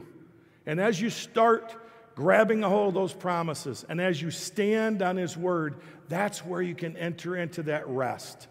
And 0.67 0.81
as 0.81 1.01
you 1.01 1.09
start 1.11 1.75
grabbing 2.15 2.63
a 2.65 2.69
hold 2.69 2.89
of 2.89 2.95
those 2.95 3.13
promises, 3.15 3.85
and 3.89 4.01
as 4.01 4.21
you 4.21 4.31
stand 4.31 5.03
on 5.03 5.17
His 5.17 5.37
word, 5.37 5.77
that's 6.09 6.45
where 6.45 6.63
you 6.63 6.75
can 6.75 6.97
enter 6.97 7.37
into 7.37 7.63
that 7.65 7.89
rest. 7.89 8.49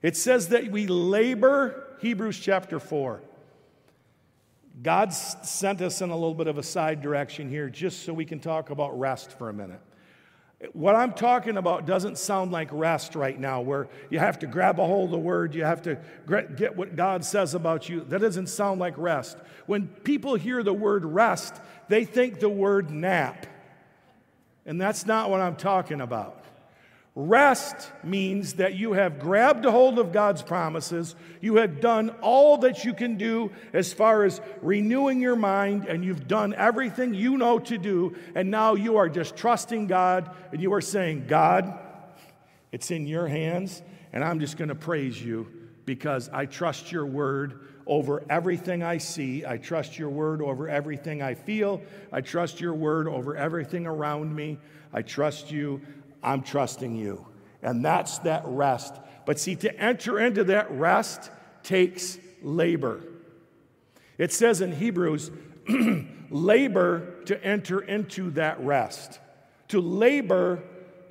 It 0.00 0.16
says 0.16 0.48
that 0.48 0.70
we 0.70 0.86
labor, 0.86 1.96
Hebrews 2.00 2.38
chapter 2.38 2.78
4. 2.78 3.20
God 4.80 5.12
sent 5.12 5.80
us 5.80 6.00
in 6.00 6.10
a 6.10 6.14
little 6.14 6.34
bit 6.34 6.46
of 6.46 6.56
a 6.56 6.62
side 6.62 7.02
direction 7.02 7.50
here 7.50 7.68
just 7.68 8.04
so 8.04 8.12
we 8.12 8.24
can 8.24 8.38
talk 8.38 8.70
about 8.70 8.98
rest 8.98 9.36
for 9.36 9.48
a 9.48 9.52
minute. 9.52 9.80
What 10.72 10.96
I'm 10.96 11.12
talking 11.12 11.56
about 11.56 11.86
doesn't 11.86 12.18
sound 12.18 12.50
like 12.50 12.68
rest 12.72 13.14
right 13.14 13.38
now, 13.38 13.60
where 13.60 13.88
you 14.10 14.18
have 14.18 14.40
to 14.40 14.48
grab 14.48 14.80
a 14.80 14.84
hold 14.84 15.04
of 15.04 15.10
the 15.12 15.18
word, 15.18 15.54
you 15.54 15.62
have 15.62 15.82
to 15.82 15.98
get 16.56 16.76
what 16.76 16.96
God 16.96 17.24
says 17.24 17.54
about 17.54 17.88
you. 17.88 18.00
That 18.00 18.20
doesn't 18.20 18.48
sound 18.48 18.80
like 18.80 18.94
rest. 18.98 19.36
When 19.66 19.86
people 19.86 20.34
hear 20.34 20.64
the 20.64 20.74
word 20.74 21.04
rest, 21.04 21.54
they 21.88 22.04
think 22.04 22.40
the 22.40 22.48
word 22.48 22.90
nap. 22.90 23.46
And 24.66 24.80
that's 24.80 25.06
not 25.06 25.30
what 25.30 25.40
I'm 25.40 25.54
talking 25.54 26.00
about. 26.00 26.42
Rest 27.20 27.90
means 28.04 28.54
that 28.54 28.74
you 28.74 28.92
have 28.92 29.18
grabbed 29.18 29.64
a 29.64 29.72
hold 29.72 29.98
of 29.98 30.12
God's 30.12 30.40
promises. 30.40 31.16
You 31.40 31.56
have 31.56 31.80
done 31.80 32.10
all 32.22 32.58
that 32.58 32.84
you 32.84 32.94
can 32.94 33.16
do 33.16 33.50
as 33.72 33.92
far 33.92 34.22
as 34.22 34.40
renewing 34.62 35.20
your 35.20 35.34
mind, 35.34 35.84
and 35.86 36.04
you've 36.04 36.28
done 36.28 36.54
everything 36.54 37.14
you 37.14 37.36
know 37.36 37.58
to 37.58 37.76
do. 37.76 38.14
And 38.36 38.52
now 38.52 38.76
you 38.76 38.98
are 38.98 39.08
just 39.08 39.34
trusting 39.34 39.88
God, 39.88 40.30
and 40.52 40.62
you 40.62 40.72
are 40.74 40.80
saying, 40.80 41.24
God, 41.26 41.76
it's 42.70 42.92
in 42.92 43.08
your 43.08 43.26
hands, 43.26 43.82
and 44.12 44.22
I'm 44.22 44.38
just 44.38 44.56
going 44.56 44.68
to 44.68 44.76
praise 44.76 45.20
you 45.20 45.48
because 45.86 46.28
I 46.32 46.46
trust 46.46 46.92
your 46.92 47.06
word 47.06 47.66
over 47.84 48.22
everything 48.30 48.84
I 48.84 48.98
see. 48.98 49.44
I 49.44 49.56
trust 49.56 49.98
your 49.98 50.10
word 50.10 50.40
over 50.40 50.68
everything 50.68 51.20
I 51.20 51.34
feel. 51.34 51.82
I 52.12 52.20
trust 52.20 52.60
your 52.60 52.74
word 52.74 53.08
over 53.08 53.36
everything 53.36 53.88
around 53.88 54.32
me. 54.36 54.60
I 54.92 55.02
trust 55.02 55.50
you. 55.50 55.80
I'm 56.28 56.42
trusting 56.42 56.94
you. 56.94 57.26
And 57.62 57.82
that's 57.82 58.18
that 58.18 58.42
rest. 58.44 58.94
But 59.24 59.40
see, 59.40 59.56
to 59.56 59.80
enter 59.80 60.20
into 60.20 60.44
that 60.44 60.70
rest 60.70 61.30
takes 61.62 62.18
labor. 62.42 63.02
It 64.18 64.30
says 64.30 64.60
in 64.60 64.72
Hebrews, 64.72 65.30
labor 66.30 67.24
to 67.24 67.42
enter 67.42 67.80
into 67.80 68.30
that 68.32 68.60
rest. 68.60 69.20
To 69.68 69.80
labor 69.80 70.62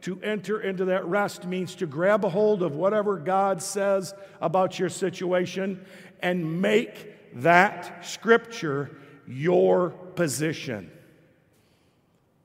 to 0.01 0.21
enter 0.21 0.61
into 0.61 0.85
that 0.85 1.05
rest 1.07 1.45
means 1.45 1.73
to 1.75 1.87
grab 1.87 2.23
a 2.23 2.29
hold 2.29 2.61
of 2.61 2.75
whatever 2.75 3.17
God 3.17 3.61
says 3.61 4.13
about 4.39 4.77
your 4.77 4.89
situation 4.89 5.83
and 6.21 6.61
make 6.61 7.33
that 7.41 8.05
scripture 8.05 8.95
your 9.25 9.89
position. 9.89 10.91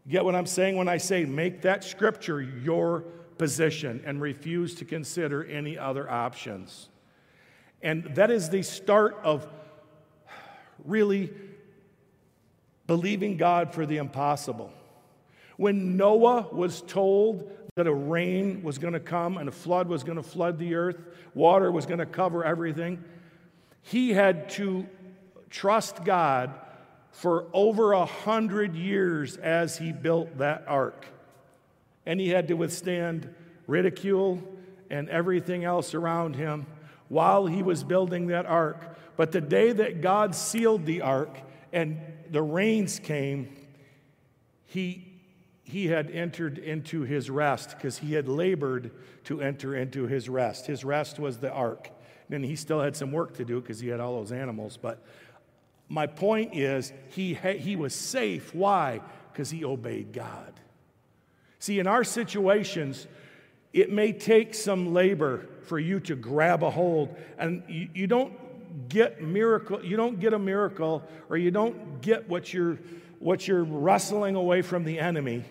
Get 0.09 0.25
what 0.25 0.35
I'm 0.35 0.47
saying 0.47 0.77
when 0.77 0.89
I 0.89 0.97
say 0.97 1.25
make 1.25 1.63
that 1.63 1.85
scripture 1.85 2.41
your 2.41 3.03
position 3.39 4.03
and 4.05 4.21
refuse 4.21 4.75
to 4.77 4.85
consider 4.85 5.45
any 5.45 5.79
other 5.79 6.11
options. 6.11 6.89
And 7.83 8.05
that 8.15 8.31
is 8.31 8.51
the 8.51 8.63
start 8.63 9.17
of 9.23 9.47
really 10.85 11.31
believing 12.87 13.37
God 13.37 13.73
for 13.73 13.87
the 13.87 13.99
impossible. 13.99 14.73
When 15.57 15.97
Noah 15.97 16.49
was 16.53 16.83
told 16.83 17.51
that 17.77 17.87
a 17.87 17.95
rain 17.95 18.63
was 18.63 18.79
going 18.79 18.93
to 18.95 19.01
come 19.01 19.39
and 19.39 19.49
a 19.49 19.53
flood 19.53 19.89
was 19.89 20.05
going 20.05 20.17
to 20.17 20.23
flood 20.23 20.59
the 20.59 20.75
earth, 20.75 21.01
water 21.35 21.71
was 21.71 21.87
going 21.87 22.01
to 22.01 22.07
cover 22.07 22.45
everything, 22.45 23.03
he 23.83 24.11
had 24.11 24.51
to 24.51 24.87
trust 25.51 26.05
God 26.05 26.55
for 27.13 27.47
over 27.53 27.93
a 27.93 28.07
hundred 28.07 28.75
years 28.75 29.37
as 29.37 29.77
he 29.77 29.93
built 29.93 30.39
that 30.39 30.65
ark. 30.67 31.07
And 32.05 32.19
he 32.19 32.31
had 32.31 32.49
to 32.49 32.55
withstand 32.55 33.33
ridicule 33.67 34.43
and 34.91 35.09
everything 35.09 35.65
else 35.65 35.95
around 35.95 36.35
him 36.37 36.67
while 37.09 37.47
he 37.47 37.63
was 37.63 37.85
building 37.85 38.29
that 38.29 38.47
ark. 38.47 38.99
But 39.17 39.31
the 39.31 39.41
day 39.41 39.73
that 39.73 40.01
God 40.01 40.35
sealed 40.35 40.87
the 40.87 41.03
ark 41.03 41.39
and 41.73 42.01
the 42.31 42.43
rains 42.43 42.99
came, 42.99 43.55
he, 44.65 45.21
he 45.65 45.87
had 45.87 46.11
entered 46.11 46.59
into 46.59 47.03
his 47.03 47.29
rest 47.29 47.77
because 47.77 47.99
he 47.99 48.15
had 48.15 48.27
labored 48.27 48.91
to 49.25 49.43
enter 49.43 49.77
into 49.77 50.07
his 50.07 50.29
rest. 50.29 50.67
His 50.67 50.85
rest 50.85 51.19
was 51.19 51.39
the 51.39 51.53
ark. 51.53 51.91
And 52.31 52.43
he 52.43 52.57
still 52.57 52.81
had 52.81 52.97
some 52.97 53.13
work 53.13 53.37
to 53.37 53.45
do 53.45 53.61
because 53.61 53.81
he 53.81 53.89
had 53.89 54.01
all 54.01 54.17
those 54.17 54.33
animals, 54.33 54.79
but 54.81 55.05
my 55.89 56.07
point 56.07 56.55
is, 56.55 56.93
he, 57.11 57.35
he 57.35 57.77
was 57.77 57.95
safe. 57.95 58.55
Why? 58.55 59.01
Because 59.33 59.51
he 59.51 59.65
obeyed 59.65 60.13
God. 60.13 60.53
See, 61.59 61.79
in 61.79 61.87
our 61.87 62.05
situations, 62.05 63.07
it 63.73 63.91
may 63.91 64.13
take 64.13 64.55
some 64.55 64.93
labor 64.93 65.47
for 65.63 65.79
you 65.79 66.01
to 66.01 66.17
grab 66.17 66.63
a 66.63 66.71
hold, 66.71 67.17
and 67.39 67.63
you, 67.69 67.89
you 67.95 68.07
don't 68.07 68.33
get 68.89 69.23
miracle 69.23 69.85
you 69.85 69.97
don't 69.97 70.19
get 70.21 70.33
a 70.33 70.39
miracle 70.39 71.03
or 71.29 71.37
you 71.37 71.51
don't 71.51 72.01
get 72.01 72.29
what 72.29 72.53
you're 72.53 72.79
what 73.19 73.47
you're 73.47 73.65
wrestling 73.65 74.35
away 74.35 74.63
from 74.63 74.85
the 74.85 74.99
enemy 74.99 75.45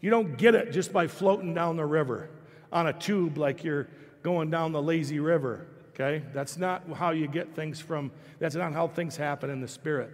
you 0.00 0.10
don't 0.10 0.36
get 0.36 0.54
it 0.54 0.72
just 0.72 0.92
by 0.92 1.06
floating 1.06 1.54
down 1.54 1.76
the 1.76 1.84
river 1.84 2.28
on 2.72 2.86
a 2.86 2.92
tube 2.92 3.38
like 3.38 3.64
you're 3.64 3.88
going 4.22 4.50
down 4.50 4.72
the 4.72 4.82
lazy 4.82 5.18
river 5.18 5.66
okay 5.98 6.24
that's 6.32 6.56
not 6.56 6.82
how 6.94 7.10
you 7.10 7.26
get 7.26 7.54
things 7.54 7.80
from 7.80 8.10
that's 8.38 8.54
not 8.54 8.72
how 8.72 8.86
things 8.86 9.16
happen 9.16 9.50
in 9.50 9.60
the 9.60 9.68
spirit 9.68 10.10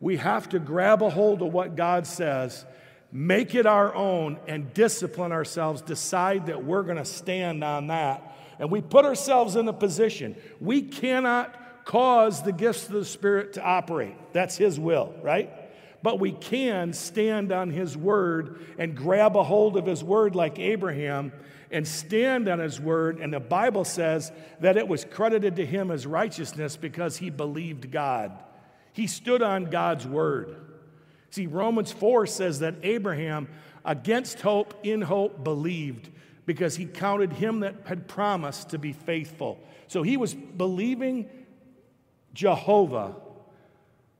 we 0.00 0.16
have 0.16 0.48
to 0.48 0.58
grab 0.58 1.02
a 1.02 1.10
hold 1.10 1.42
of 1.42 1.52
what 1.52 1.76
god 1.76 2.06
says 2.06 2.64
make 3.12 3.54
it 3.54 3.66
our 3.66 3.94
own 3.94 4.38
and 4.46 4.72
discipline 4.72 5.32
ourselves 5.32 5.82
decide 5.82 6.46
that 6.46 6.64
we're 6.64 6.82
going 6.82 6.96
to 6.96 7.04
stand 7.04 7.64
on 7.64 7.88
that 7.88 8.36
and 8.58 8.70
we 8.70 8.80
put 8.80 9.04
ourselves 9.04 9.56
in 9.56 9.66
a 9.66 9.72
position 9.72 10.36
we 10.60 10.82
cannot 10.82 11.56
cause 11.90 12.42
the 12.42 12.52
gifts 12.52 12.86
of 12.86 12.92
the 12.92 13.04
Spirit 13.04 13.54
to 13.54 13.62
operate. 13.64 14.14
That's 14.32 14.56
His 14.56 14.78
will, 14.78 15.12
right? 15.22 15.50
But 16.04 16.20
we 16.20 16.30
can 16.30 16.92
stand 16.92 17.50
on 17.50 17.70
His 17.70 17.96
word 17.96 18.64
and 18.78 18.96
grab 18.96 19.36
a 19.36 19.42
hold 19.42 19.76
of 19.76 19.86
His 19.86 20.04
word 20.04 20.36
like 20.36 20.60
Abraham 20.60 21.32
and 21.70 21.86
stand 21.86 22.48
on 22.48 22.58
His 22.58 22.80
word. 22.80 23.18
And 23.20 23.32
the 23.32 23.40
Bible 23.40 23.84
says 23.84 24.32
that 24.60 24.76
it 24.76 24.88
was 24.88 25.04
credited 25.04 25.56
to 25.56 25.66
him 25.66 25.90
as 25.90 26.06
righteousness 26.06 26.76
because 26.76 27.16
he 27.16 27.30
believed 27.30 27.90
God. 27.90 28.32
He 28.92 29.06
stood 29.06 29.42
on 29.42 29.66
God's 29.66 30.06
word. 30.06 30.56
See, 31.30 31.46
Romans 31.46 31.92
4 31.92 32.26
says 32.26 32.58
that 32.58 32.74
Abraham, 32.82 33.48
against 33.84 34.40
hope, 34.40 34.74
in 34.82 35.00
hope, 35.00 35.44
believed 35.44 36.10
because 36.44 36.74
he 36.74 36.86
counted 36.86 37.32
him 37.32 37.60
that 37.60 37.76
had 37.84 38.08
promised 38.08 38.70
to 38.70 38.78
be 38.78 38.92
faithful. 38.92 39.60
So 39.86 40.02
he 40.02 40.16
was 40.16 40.34
believing 40.34 41.30
Jehovah 42.34 43.14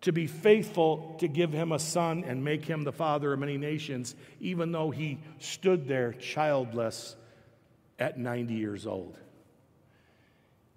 to 0.03 0.13
be 0.13 0.29
faithful 0.29 1.17
to 1.19 1.29
give 1.29 1.53
him 1.53 1.73
a 1.73 1.79
son 1.79 2.25
and 2.25 2.45
make 2.45 2.65
him 2.65 2.85
the 2.85 2.93
father 2.93 3.33
of 3.33 3.41
many 3.41 3.59
nations, 3.59 4.15
even 4.41 4.73
though 4.73 4.91
he 4.91 5.19
stood 5.39 5.89
there 5.89 6.13
childless 6.13 7.17
at 8.01 8.19
90 8.19 8.55
years 8.55 8.87
old. 8.87 9.17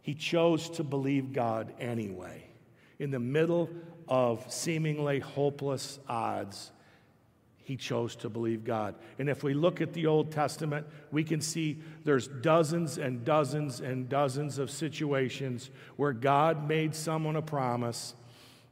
He 0.01 0.13
chose 0.13 0.70
to 0.72 0.84
believe 0.84 1.34
God 1.34 1.74
anyway. 1.80 2.44
In 3.00 3.10
the 3.10 3.20
middle 3.20 3.70
of 4.08 4.46
seemingly 4.51 5.20
hopeless 5.20 5.98
odds, 6.08 6.72
he 7.63 7.77
chose 7.77 8.18
to 8.18 8.30
believe 8.30 8.65
God. 8.65 8.96
And 9.18 9.30
if 9.30 9.42
we 9.42 9.53
look 9.53 9.80
at 9.80 9.94
the 9.94 10.06
Old 10.06 10.32
Testament, 10.32 10.86
we 11.12 11.24
can 11.24 11.39
see 11.39 11.80
there's 12.03 12.27
dozens 12.27 12.98
and 12.98 13.24
dozens 13.24 13.80
and 13.80 14.10
dozens 14.10 14.58
of 14.58 14.70
situations 14.70 15.72
where 15.96 16.12
God 16.12 16.68
made 16.68 16.94
someone 16.94 17.38
a 17.38 17.42
promise 17.42 18.15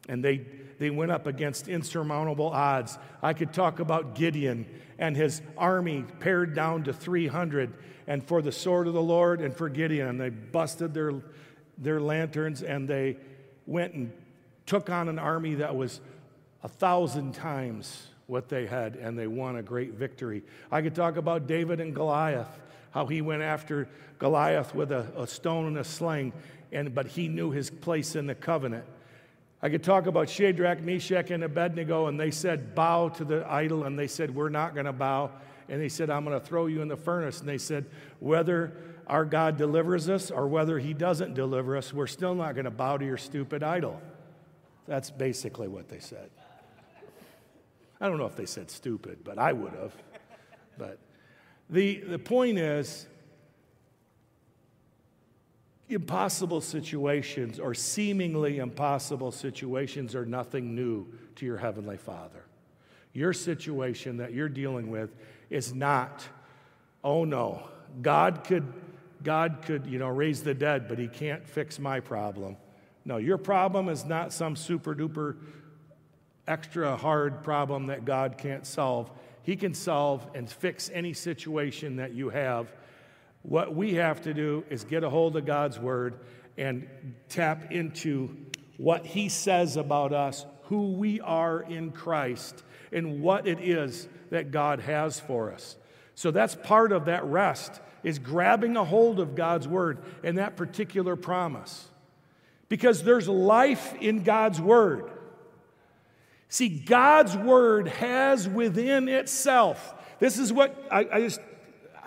and 0.09 0.23
they, 0.23 0.45
they 0.81 0.89
went 0.89 1.11
up 1.11 1.27
against 1.27 1.67
insurmountable 1.67 2.47
odds. 2.47 2.97
I 3.21 3.33
could 3.33 3.53
talk 3.53 3.79
about 3.79 4.15
Gideon 4.15 4.65
and 4.97 5.15
his 5.15 5.39
army 5.55 6.05
pared 6.19 6.55
down 6.55 6.85
to 6.85 6.91
300, 6.91 7.71
and 8.07 8.27
for 8.27 8.41
the 8.41 8.51
sword 8.51 8.87
of 8.87 8.95
the 8.95 9.01
Lord 9.01 9.41
and 9.41 9.55
for 9.55 9.69
Gideon, 9.69 10.07
and 10.07 10.19
they 10.19 10.29
busted 10.29 10.91
their, 10.91 11.13
their 11.77 12.01
lanterns 12.01 12.63
and 12.63 12.87
they 12.87 13.17
went 13.67 13.93
and 13.93 14.11
took 14.65 14.89
on 14.89 15.07
an 15.07 15.19
army 15.19 15.53
that 15.53 15.75
was 15.75 16.01
a 16.63 16.67
thousand 16.67 17.35
times 17.35 18.07
what 18.25 18.49
they 18.49 18.65
had, 18.65 18.95
and 18.95 19.15
they 19.15 19.27
won 19.27 19.57
a 19.57 19.61
great 19.61 19.93
victory. 19.93 20.41
I 20.71 20.81
could 20.81 20.95
talk 20.95 21.15
about 21.15 21.45
David 21.45 21.79
and 21.79 21.93
Goliath, 21.93 22.59
how 22.89 23.05
he 23.05 23.21
went 23.21 23.43
after 23.43 23.87
Goliath 24.17 24.73
with 24.73 24.91
a, 24.91 25.05
a 25.15 25.27
stone 25.27 25.67
and 25.67 25.77
a 25.77 25.83
sling, 25.83 26.33
and, 26.71 26.95
but 26.95 27.05
he 27.05 27.27
knew 27.27 27.51
his 27.51 27.69
place 27.69 28.15
in 28.15 28.25
the 28.25 28.33
covenant. 28.33 28.85
I 29.63 29.69
could 29.69 29.83
talk 29.83 30.07
about 30.07 30.27
Shadrach, 30.27 30.81
Meshach, 30.81 31.29
and 31.29 31.43
Abednego, 31.43 32.07
and 32.07 32.19
they 32.19 32.31
said, 32.31 32.73
Bow 32.73 33.09
to 33.09 33.23
the 33.23 33.45
idol, 33.49 33.83
and 33.83 33.97
they 33.97 34.07
said, 34.07 34.33
We're 34.33 34.49
not 34.49 34.73
going 34.73 34.87
to 34.87 34.93
bow. 34.93 35.31
And 35.69 35.79
they 35.79 35.89
said, 35.89 36.09
I'm 36.09 36.25
going 36.25 36.39
to 36.39 36.45
throw 36.45 36.65
you 36.65 36.81
in 36.81 36.87
the 36.87 36.97
furnace. 36.97 37.39
And 37.39 37.47
they 37.47 37.59
said, 37.59 37.85
Whether 38.19 38.75
our 39.07 39.23
God 39.23 39.57
delivers 39.57 40.09
us 40.09 40.31
or 40.31 40.47
whether 40.47 40.79
he 40.79 40.93
doesn't 40.93 41.35
deliver 41.35 41.77
us, 41.77 41.93
we're 41.93 42.07
still 42.07 42.33
not 42.33 42.55
going 42.55 42.65
to 42.65 42.71
bow 42.71 42.97
to 42.97 43.05
your 43.05 43.17
stupid 43.17 43.61
idol. 43.61 44.01
That's 44.87 45.11
basically 45.11 45.67
what 45.67 45.89
they 45.89 45.99
said. 45.99 46.29
I 47.99 48.09
don't 48.09 48.17
know 48.17 48.25
if 48.25 48.35
they 48.35 48.47
said 48.47 48.71
stupid, 48.71 49.19
but 49.23 49.37
I 49.37 49.53
would 49.53 49.73
have. 49.73 49.93
but 50.77 50.97
the, 51.69 51.99
the 51.99 52.19
point 52.19 52.57
is, 52.57 53.05
impossible 55.93 56.61
situations 56.61 57.59
or 57.59 57.73
seemingly 57.73 58.59
impossible 58.59 59.31
situations 59.31 60.15
are 60.15 60.25
nothing 60.25 60.75
new 60.75 61.07
to 61.35 61.45
your 61.45 61.57
Heavenly 61.57 61.97
Father. 61.97 62.43
Your 63.13 63.33
situation 63.33 64.17
that 64.17 64.33
you're 64.33 64.49
dealing 64.49 64.89
with 64.89 65.15
is 65.49 65.73
not, 65.73 66.23
oh 67.03 67.25
no, 67.25 67.69
God 68.01 68.43
could, 68.45 68.71
God 69.23 69.59
could, 69.63 69.85
you 69.85 69.99
know, 69.99 70.07
raise 70.07 70.43
the 70.43 70.53
dead, 70.53 70.87
but 70.87 70.97
he 70.97 71.07
can't 71.07 71.47
fix 71.47 71.77
my 71.77 71.99
problem. 71.99 72.55
No, 73.03 73.17
your 73.17 73.37
problem 73.37 73.89
is 73.89 74.05
not 74.05 74.31
some 74.31 74.55
super 74.55 74.95
duper 74.95 75.35
extra 76.47 76.95
hard 76.95 77.43
problem 77.43 77.87
that 77.87 78.05
God 78.05 78.37
can't 78.37 78.65
solve. 78.65 79.11
He 79.43 79.55
can 79.55 79.73
solve 79.73 80.27
and 80.35 80.49
fix 80.49 80.89
any 80.93 81.13
situation 81.13 81.95
that 81.97 82.13
you 82.13 82.29
have. 82.29 82.71
What 83.43 83.75
we 83.75 83.95
have 83.95 84.21
to 84.23 84.33
do 84.33 84.63
is 84.69 84.83
get 84.83 85.03
a 85.03 85.09
hold 85.09 85.35
of 85.35 85.45
God's 85.45 85.79
word 85.79 86.19
and 86.57 86.87
tap 87.29 87.71
into 87.71 88.35
what 88.77 89.05
He 89.05 89.29
says 89.29 89.77
about 89.77 90.13
us, 90.13 90.45
who 90.63 90.91
we 90.91 91.19
are 91.21 91.61
in 91.61 91.91
Christ, 91.91 92.63
and 92.91 93.21
what 93.21 93.47
it 93.47 93.59
is 93.59 94.07
that 94.29 94.51
God 94.51 94.79
has 94.81 95.19
for 95.19 95.51
us. 95.51 95.77
So 96.15 96.31
that's 96.31 96.55
part 96.55 96.91
of 96.91 97.05
that 97.05 97.23
rest 97.25 97.79
is 98.03 98.19
grabbing 98.19 98.77
a 98.77 98.83
hold 98.83 99.19
of 99.19 99.35
God's 99.35 99.67
word 99.67 99.99
and 100.23 100.37
that 100.37 100.55
particular 100.55 101.15
promise. 101.15 101.87
Because 102.69 103.03
there's 103.03 103.27
life 103.27 103.93
in 103.99 104.23
God's 104.23 104.61
word. 104.61 105.11
See, 106.47 106.69
God's 106.69 107.35
word 107.35 107.87
has 107.87 108.47
within 108.47 109.07
itself, 109.07 109.95
this 110.19 110.37
is 110.37 110.51
what 110.51 110.75
I, 110.91 111.07
I, 111.11 111.21
just, 111.21 111.39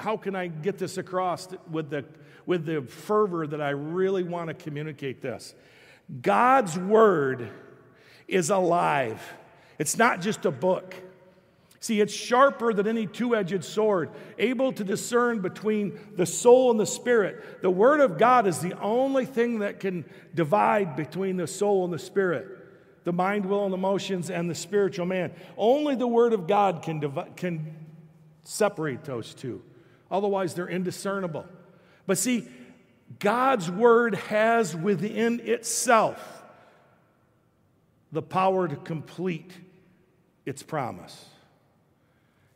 how 0.04 0.18
can 0.18 0.36
I 0.36 0.48
get 0.48 0.76
this 0.76 0.98
across 0.98 1.48
with 1.70 1.88
the, 1.88 2.04
with 2.44 2.66
the 2.66 2.82
fervor 2.82 3.46
that 3.46 3.62
I 3.62 3.70
really 3.70 4.22
want 4.22 4.48
to 4.48 4.54
communicate 4.54 5.22
this? 5.22 5.54
God's 6.20 6.78
word 6.78 7.48
is 8.28 8.50
alive, 8.50 9.22
it's 9.78 9.96
not 9.96 10.20
just 10.20 10.44
a 10.44 10.50
book. 10.50 10.94
See, 11.80 12.00
it's 12.00 12.14
sharper 12.14 12.72
than 12.72 12.86
any 12.86 13.06
two 13.06 13.34
edged 13.34 13.62
sword, 13.62 14.10
able 14.38 14.72
to 14.72 14.84
discern 14.84 15.40
between 15.40 15.98
the 16.16 16.24
soul 16.24 16.70
and 16.70 16.80
the 16.80 16.86
spirit. 16.86 17.60
The 17.60 17.70
Word 17.70 18.00
of 18.00 18.16
God 18.16 18.46
is 18.46 18.60
the 18.60 18.72
only 18.80 19.26
thing 19.26 19.58
that 19.58 19.80
can 19.80 20.06
divide 20.34 20.96
between 20.96 21.36
the 21.36 21.46
soul 21.46 21.84
and 21.84 21.92
the 21.92 21.98
spirit 21.98 22.48
the 23.04 23.12
mind, 23.12 23.44
will, 23.44 23.66
and 23.66 23.74
emotions, 23.74 24.30
and 24.30 24.48
the 24.48 24.54
spiritual 24.54 25.04
man. 25.04 25.30
Only 25.58 25.94
the 25.94 26.06
Word 26.06 26.32
of 26.32 26.46
God 26.46 26.80
can, 26.82 27.00
div- 27.00 27.36
can 27.36 27.76
separate 28.44 29.04
those 29.04 29.34
two. 29.34 29.62
Otherwise, 30.14 30.54
they're 30.54 30.68
indiscernible. 30.68 31.44
But 32.06 32.18
see, 32.18 32.48
God's 33.18 33.70
Word 33.70 34.14
has 34.14 34.76
within 34.76 35.40
itself 35.40 36.42
the 38.12 38.22
power 38.22 38.68
to 38.68 38.76
complete 38.76 39.52
its 40.46 40.62
promise. 40.62 41.26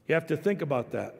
You 0.06 0.14
have 0.14 0.28
to 0.28 0.36
think 0.36 0.62
about 0.62 0.92
that. 0.92 1.16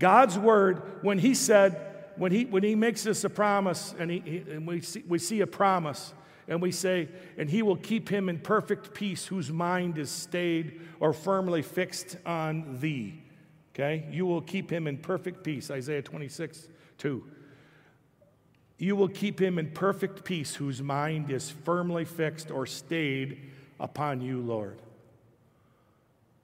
God's 0.00 0.36
Word, 0.36 0.82
when 1.02 1.18
He 1.18 1.34
said, 1.34 1.86
when 2.16 2.32
He, 2.32 2.44
when 2.44 2.64
he 2.64 2.74
makes 2.74 3.06
us 3.06 3.22
a 3.22 3.30
promise, 3.30 3.94
and, 3.98 4.10
he, 4.10 4.44
and 4.50 4.66
we, 4.66 4.80
see, 4.80 5.04
we 5.06 5.18
see 5.20 5.40
a 5.42 5.46
promise, 5.46 6.12
and 6.48 6.60
we 6.60 6.72
say, 6.72 7.08
and 7.38 7.48
he 7.48 7.62
will 7.62 7.76
keep 7.76 8.08
him 8.08 8.28
in 8.28 8.40
perfect 8.40 8.92
peace 8.92 9.26
whose 9.26 9.52
mind 9.52 9.96
is 9.96 10.10
stayed 10.10 10.80
or 10.98 11.12
firmly 11.12 11.62
fixed 11.62 12.16
on 12.26 12.78
thee. 12.80 13.22
Okay? 13.74 14.06
You 14.10 14.26
will 14.26 14.40
keep 14.40 14.70
him 14.70 14.86
in 14.86 14.98
perfect 14.98 15.44
peace. 15.44 15.70
Isaiah 15.70 16.02
26, 16.02 16.68
2. 16.98 17.24
You 18.78 18.96
will 18.96 19.08
keep 19.08 19.40
him 19.40 19.58
in 19.58 19.70
perfect 19.70 20.24
peace 20.24 20.54
whose 20.54 20.82
mind 20.82 21.30
is 21.30 21.50
firmly 21.50 22.04
fixed 22.04 22.50
or 22.50 22.66
stayed 22.66 23.38
upon 23.78 24.20
you, 24.20 24.40
Lord. 24.40 24.80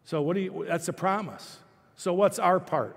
So, 0.05 0.23
what 0.23 0.35
do 0.35 0.41
you, 0.41 0.65
that's 0.69 0.89
a 0.89 0.93
promise. 0.93 1.59
So, 1.97 2.13
what's 2.13 2.39
our 2.39 2.61
part? 2.61 2.97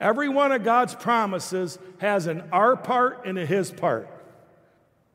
Every 0.00 0.28
one 0.28 0.52
of 0.52 0.64
God's 0.64 0.94
promises 0.94 1.78
has 1.98 2.26
an 2.26 2.44
our 2.52 2.76
part 2.76 3.26
and 3.26 3.38
a 3.38 3.44
his 3.44 3.70
part. 3.70 4.08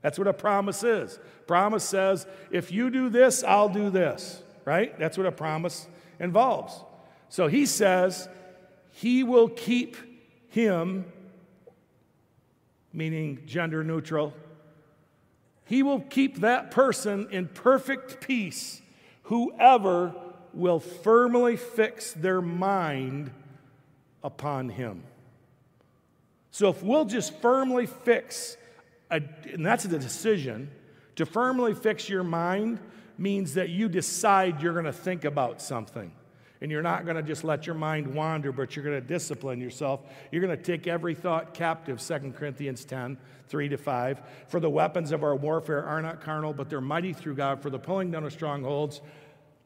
That's 0.02 0.20
what 0.20 0.28
a 0.28 0.34
promise 0.34 0.84
is. 0.84 1.20
Promise 1.48 1.84
says, 1.84 2.28
if 2.52 2.72
you 2.72 2.90
do 2.90 3.10
this, 3.10 3.44
I'll 3.44 3.70
do 3.70 3.90
this, 3.90 4.44
right? 4.66 4.98
That's 5.00 5.18
what 5.18 5.26
a 5.26 5.32
promise 5.32 5.88
involves. 6.20 6.78
So 7.30 7.48
he 7.48 7.66
says, 7.66 8.28
He 8.94 9.24
will 9.24 9.50
keep 9.50 9.98
him, 10.50 11.06
meaning 12.94 13.42
gender 13.46 13.84
neutral, 13.84 14.34
he 15.66 15.82
will 15.82 16.02
keep 16.02 16.42
that 16.42 16.72
person 16.72 17.28
in 17.32 17.48
perfect 17.48 18.22
peace, 18.22 18.82
whoever 19.24 20.14
will 20.54 20.80
firmly 20.80 21.58
fix 21.58 22.14
their 22.14 22.42
mind 22.42 23.32
upon 24.24 24.70
him. 24.70 25.04
So 26.52 26.70
if 26.70 26.84
we'll 26.84 27.06
just 27.06 27.42
firmly 27.42 27.88
fix, 27.88 28.58
a, 29.10 29.22
and 29.52 29.66
that's 29.66 29.86
the 29.86 29.98
decision, 29.98 30.70
to 31.16 31.26
firmly 31.26 31.74
fix 31.74 32.08
your 32.08 32.24
mind 32.24 32.80
means 33.18 33.56
that 33.56 33.70
you 33.70 33.90
decide 33.90 34.62
you're 34.62 34.74
going 34.74 34.86
to 34.86 34.94
think 34.94 35.26
about 35.26 35.62
something. 35.62 36.12
And 36.64 36.72
you're 36.72 36.82
not 36.82 37.04
going 37.04 37.18
to 37.18 37.22
just 37.22 37.44
let 37.44 37.68
your 37.68 37.76
mind 37.76 38.08
wander, 38.08 38.54
but 38.54 38.74
you're 38.74 38.86
going 38.86 39.00
to 39.00 39.06
discipline 39.06 39.60
yourself. 39.60 40.00
You're 40.32 40.42
going 40.42 40.58
to 40.58 40.64
take 40.64 40.88
every 40.88 41.14
thought 41.14 41.54
captive, 41.54 42.02
2 42.02 42.34
Corinthians 42.38 42.86
10, 42.86 43.18
3 43.50 43.68
to 43.68 43.78
5. 43.78 44.22
For 44.48 44.62
the 44.62 44.70
weapons 44.70 45.12
of 45.12 45.24
our 45.26 45.36
warfare 45.36 45.84
are 45.84 46.02
not 46.02 46.22
carnal, 46.22 46.54
but 46.54 46.70
they're 46.70 46.80
mighty 46.80 47.12
through 47.12 47.36
God 47.36 47.62
for 47.62 47.70
the 47.70 47.78
pulling 47.78 48.12
down 48.12 48.24
of 48.24 48.32
strongholds, 48.32 49.02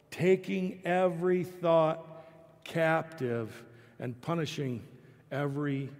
taking 0.09 0.81
every 0.85 1.43
thought 1.43 2.03
captive 2.63 3.63
and 3.99 4.19
punishing 4.19 4.83
every 5.31 5.91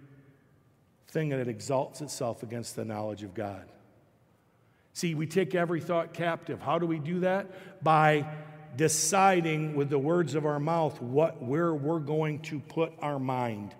thing 1.06 1.28
that 1.28 1.46
exalts 1.46 2.00
itself 2.00 2.42
against 2.42 2.74
the 2.74 2.84
knowledge 2.84 3.22
of 3.22 3.34
God. 3.34 3.66
See, 4.94 5.14
we 5.14 5.28
take 5.28 5.54
every 5.54 5.80
thought 5.80 6.12
captive. 6.12 6.60
How 6.60 6.80
do 6.80 6.86
we 6.86 6.98
do 6.98 7.20
that? 7.20 7.84
By 7.84 8.26
deciding 8.76 9.74
with 9.74 9.90
the 9.90 9.98
words 9.98 10.34
of 10.34 10.46
our 10.46 10.60
mouth 10.60 11.00
what 11.00 11.42
where 11.42 11.74
we're 11.74 11.98
going 11.98 12.40
to 12.40 12.60
put 12.60 12.92
our 13.00 13.18
mind. 13.18 13.74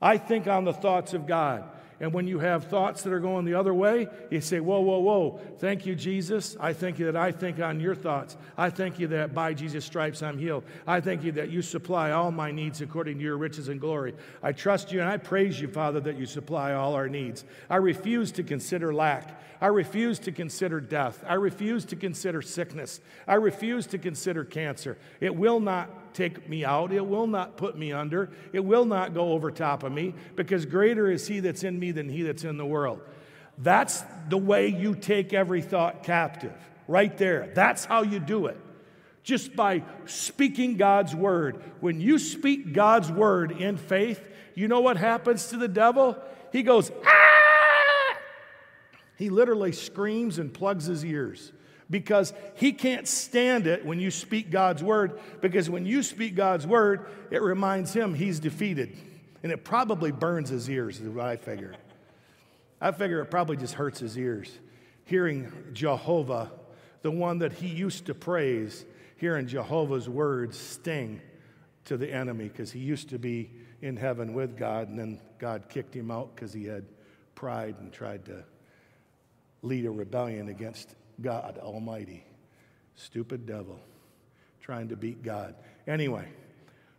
I 0.00 0.18
think 0.18 0.46
on 0.46 0.64
the 0.64 0.72
thoughts 0.72 1.14
of 1.14 1.26
God. 1.26 1.64
And 2.00 2.12
when 2.12 2.26
you 2.26 2.40
have 2.40 2.64
thoughts 2.64 3.02
that 3.02 3.12
are 3.12 3.20
going 3.20 3.44
the 3.44 3.54
other 3.54 3.72
way, 3.72 4.08
you 4.30 4.40
say, 4.40 4.60
Whoa, 4.60 4.80
whoa, 4.80 4.98
whoa. 4.98 5.40
Thank 5.58 5.86
you, 5.86 5.94
Jesus. 5.94 6.56
I 6.58 6.72
thank 6.72 6.98
you 6.98 7.06
that 7.06 7.16
I 7.16 7.30
think 7.30 7.60
on 7.60 7.78
your 7.80 7.94
thoughts. 7.94 8.36
I 8.56 8.70
thank 8.70 8.98
you 8.98 9.06
that 9.08 9.32
by 9.32 9.54
Jesus' 9.54 9.84
stripes 9.84 10.22
I'm 10.22 10.38
healed. 10.38 10.64
I 10.86 11.00
thank 11.00 11.22
you 11.22 11.32
that 11.32 11.50
you 11.50 11.62
supply 11.62 12.10
all 12.10 12.30
my 12.32 12.50
needs 12.50 12.80
according 12.80 13.18
to 13.18 13.24
your 13.24 13.38
riches 13.38 13.68
and 13.68 13.80
glory. 13.80 14.14
I 14.42 14.52
trust 14.52 14.92
you 14.92 15.00
and 15.00 15.08
I 15.08 15.18
praise 15.18 15.60
you, 15.60 15.68
Father, 15.68 16.00
that 16.00 16.16
you 16.16 16.26
supply 16.26 16.72
all 16.72 16.94
our 16.94 17.08
needs. 17.08 17.44
I 17.70 17.76
refuse 17.76 18.32
to 18.32 18.42
consider 18.42 18.92
lack. 18.92 19.40
I 19.60 19.68
refuse 19.68 20.18
to 20.20 20.32
consider 20.32 20.80
death. 20.80 21.24
I 21.26 21.34
refuse 21.34 21.84
to 21.86 21.96
consider 21.96 22.42
sickness. 22.42 23.00
I 23.26 23.34
refuse 23.34 23.86
to 23.88 23.98
consider 23.98 24.44
cancer. 24.44 24.98
It 25.20 25.34
will 25.34 25.60
not 25.60 25.88
take 26.14 26.48
me 26.48 26.64
out. 26.64 26.92
It 26.92 27.06
will 27.06 27.26
not 27.26 27.56
put 27.56 27.76
me 27.76 27.92
under. 27.92 28.30
It 28.52 28.64
will 28.64 28.84
not 28.84 29.12
go 29.12 29.32
over 29.32 29.50
top 29.50 29.82
of 29.82 29.92
me 29.92 30.14
because 30.36 30.64
greater 30.64 31.10
is 31.10 31.26
He 31.26 31.40
that's 31.40 31.64
in 31.64 31.78
me 31.78 31.90
than 31.90 32.08
He 32.08 32.22
that's 32.22 32.44
in 32.44 32.56
the 32.56 32.64
world. 32.64 33.00
That's 33.58 34.02
the 34.28 34.38
way 34.38 34.68
you 34.68 34.94
take 34.94 35.32
every 35.32 35.62
thought 35.62 36.02
captive, 36.02 36.54
right 36.88 37.16
there. 37.18 37.52
That's 37.54 37.84
how 37.84 38.02
you 38.02 38.18
do 38.18 38.46
it. 38.46 38.58
Just 39.22 39.54
by 39.54 39.82
speaking 40.06 40.76
God's 40.76 41.14
word. 41.14 41.62
When 41.80 42.00
you 42.00 42.18
speak 42.18 42.72
God's 42.72 43.10
word 43.10 43.52
in 43.52 43.76
faith, 43.76 44.28
you 44.54 44.68
know 44.68 44.80
what 44.80 44.96
happens 44.96 45.48
to 45.48 45.56
the 45.56 45.68
devil? 45.68 46.16
He 46.52 46.62
goes, 46.62 46.90
ah! 47.06 48.16
He 49.16 49.30
literally 49.30 49.72
screams 49.72 50.38
and 50.38 50.52
plugs 50.52 50.86
his 50.86 51.04
ears 51.04 51.52
because 51.90 52.32
he 52.56 52.72
can't 52.72 53.06
stand 53.06 53.66
it 53.66 53.84
when 53.84 54.00
you 54.00 54.10
speak 54.10 54.50
God's 54.50 54.82
word. 54.82 55.20
Because 55.40 55.68
when 55.68 55.86
you 55.86 56.02
speak 56.02 56.34
God's 56.34 56.66
word, 56.66 57.06
it 57.30 57.42
reminds 57.42 57.92
him 57.92 58.14
he's 58.14 58.40
defeated. 58.40 58.96
And 59.42 59.52
it 59.52 59.64
probably 59.64 60.10
burns 60.10 60.48
his 60.48 60.68
ears, 60.70 61.00
is 61.00 61.08
what 61.08 61.26
I 61.26 61.36
figure. 61.36 61.74
I 62.80 62.92
figure 62.92 63.20
it 63.20 63.26
probably 63.26 63.56
just 63.56 63.74
hurts 63.74 64.00
his 64.00 64.16
ears. 64.16 64.50
Hearing 65.04 65.52
Jehovah, 65.72 66.50
the 67.02 67.10
one 67.10 67.38
that 67.40 67.52
he 67.52 67.68
used 67.68 68.06
to 68.06 68.14
praise, 68.14 68.84
hearing 69.16 69.46
Jehovah's 69.46 70.08
words 70.08 70.58
sting 70.58 71.20
to 71.84 71.96
the 71.96 72.10
enemy 72.10 72.48
because 72.48 72.72
he 72.72 72.80
used 72.80 73.10
to 73.10 73.18
be 73.18 73.50
in 73.82 73.96
heaven 73.96 74.32
with 74.32 74.56
God, 74.56 74.88
and 74.88 74.98
then 74.98 75.20
God 75.38 75.68
kicked 75.68 75.94
him 75.94 76.10
out 76.10 76.34
because 76.34 76.54
he 76.54 76.64
had 76.64 76.86
pride 77.34 77.76
and 77.80 77.92
tried 77.92 78.24
to 78.24 78.42
lead 79.60 79.84
a 79.84 79.90
rebellion 79.90 80.48
against 80.48 80.94
God 81.20 81.58
Almighty. 81.58 82.24
Stupid 82.96 83.46
devil 83.46 83.80
trying 84.60 84.88
to 84.88 84.96
beat 84.96 85.22
God. 85.22 85.54
Anyway, 85.86 86.26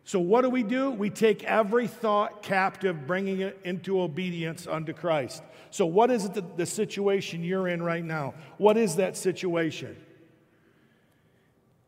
so 0.04 0.20
what 0.20 0.44
do 0.44 0.52
we 0.52 0.62
do? 0.62 0.92
We 0.92 1.10
take 1.10 1.44
every 1.44 1.88
thought 1.88 2.44
captive, 2.44 3.08
bringing 3.08 3.42
it 3.42 3.60
into 3.64 4.00
obedience 4.00 4.68
unto 4.68 4.94
Christ. 4.94 5.42
So, 5.72 5.88
what 5.88 6.12
is 6.12 6.30
the, 6.30 6.42
the 6.56 6.68
situation 6.68 7.44
you're 7.44 7.68
in 7.68 7.82
right 7.82 8.06
now? 8.06 8.36
What 8.58 8.78
is 8.78 8.98
that 8.98 9.18
situation? 9.18 9.98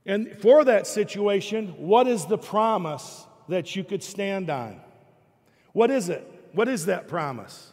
And 0.08 0.36
for 0.40 0.66
that 0.66 0.88
situation, 0.88 1.68
what 1.78 2.08
is 2.08 2.26
the 2.26 2.40
promise 2.40 3.28
that 3.50 3.76
you 3.76 3.84
could 3.84 4.02
stand 4.02 4.50
on? 4.50 4.82
What 5.74 5.92
is 5.92 6.10
it? 6.10 6.26
What 6.54 6.68
is 6.68 6.88
that 6.88 7.08
promise? 7.08 7.72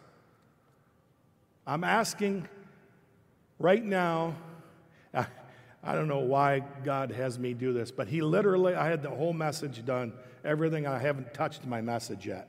I'm 1.66 1.84
asking 1.84 2.48
Right 3.58 3.84
now, 3.84 4.34
I 5.14 5.94
don't 5.94 6.08
know 6.08 6.20
why 6.20 6.60
God 6.82 7.12
has 7.12 7.38
me 7.38 7.54
do 7.54 7.72
this, 7.72 7.90
but 7.92 8.08
He 8.08 8.20
literally, 8.20 8.74
I 8.74 8.88
had 8.88 9.02
the 9.02 9.10
whole 9.10 9.32
message 9.32 9.84
done, 9.84 10.12
everything. 10.44 10.86
I 10.86 10.98
haven't 10.98 11.32
touched 11.34 11.64
my 11.64 11.80
message 11.80 12.26
yet. 12.26 12.48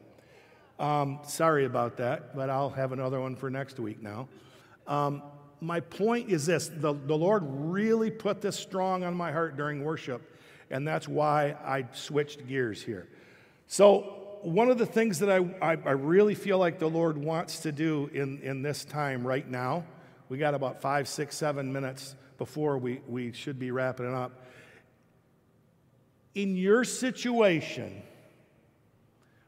Um, 0.79 1.19
sorry 1.23 1.65
about 1.65 1.97
that, 1.97 2.35
but 2.35 2.49
I'll 2.49 2.71
have 2.71 2.91
another 2.91 3.19
one 3.19 3.35
for 3.35 3.49
next 3.49 3.79
week 3.79 4.01
now. 4.01 4.27
Um, 4.87 5.21
my 5.61 5.79
point 5.79 6.29
is 6.29 6.45
this 6.47 6.69
the, 6.69 6.93
the 6.93 7.15
Lord 7.15 7.43
really 7.45 8.09
put 8.09 8.41
this 8.41 8.57
strong 8.57 9.03
on 9.03 9.13
my 9.13 9.31
heart 9.31 9.57
during 9.57 9.83
worship, 9.83 10.39
and 10.71 10.87
that's 10.87 11.07
why 11.07 11.55
I 11.63 11.85
switched 11.93 12.47
gears 12.47 12.81
here. 12.81 13.07
So, 13.67 14.39
one 14.41 14.69
of 14.69 14.77
the 14.77 14.85
things 14.85 15.19
that 15.19 15.29
I, 15.29 15.37
I, 15.61 15.77
I 15.85 15.91
really 15.91 16.35
feel 16.35 16.57
like 16.57 16.79
the 16.79 16.89
Lord 16.89 17.17
wants 17.17 17.59
to 17.61 17.71
do 17.71 18.09
in, 18.13 18.39
in 18.41 18.61
this 18.61 18.85
time 18.85 19.25
right 19.25 19.47
now 19.47 19.85
we 20.29 20.37
got 20.37 20.53
about 20.53 20.81
five, 20.81 21.07
six, 21.07 21.35
seven 21.35 21.71
minutes 21.71 22.15
before 22.37 22.77
we, 22.77 23.01
we 23.07 23.31
should 23.31 23.59
be 23.59 23.71
wrapping 23.71 24.07
it 24.07 24.13
up. 24.13 24.31
In 26.33 26.55
your 26.55 26.83
situation, 26.83 28.01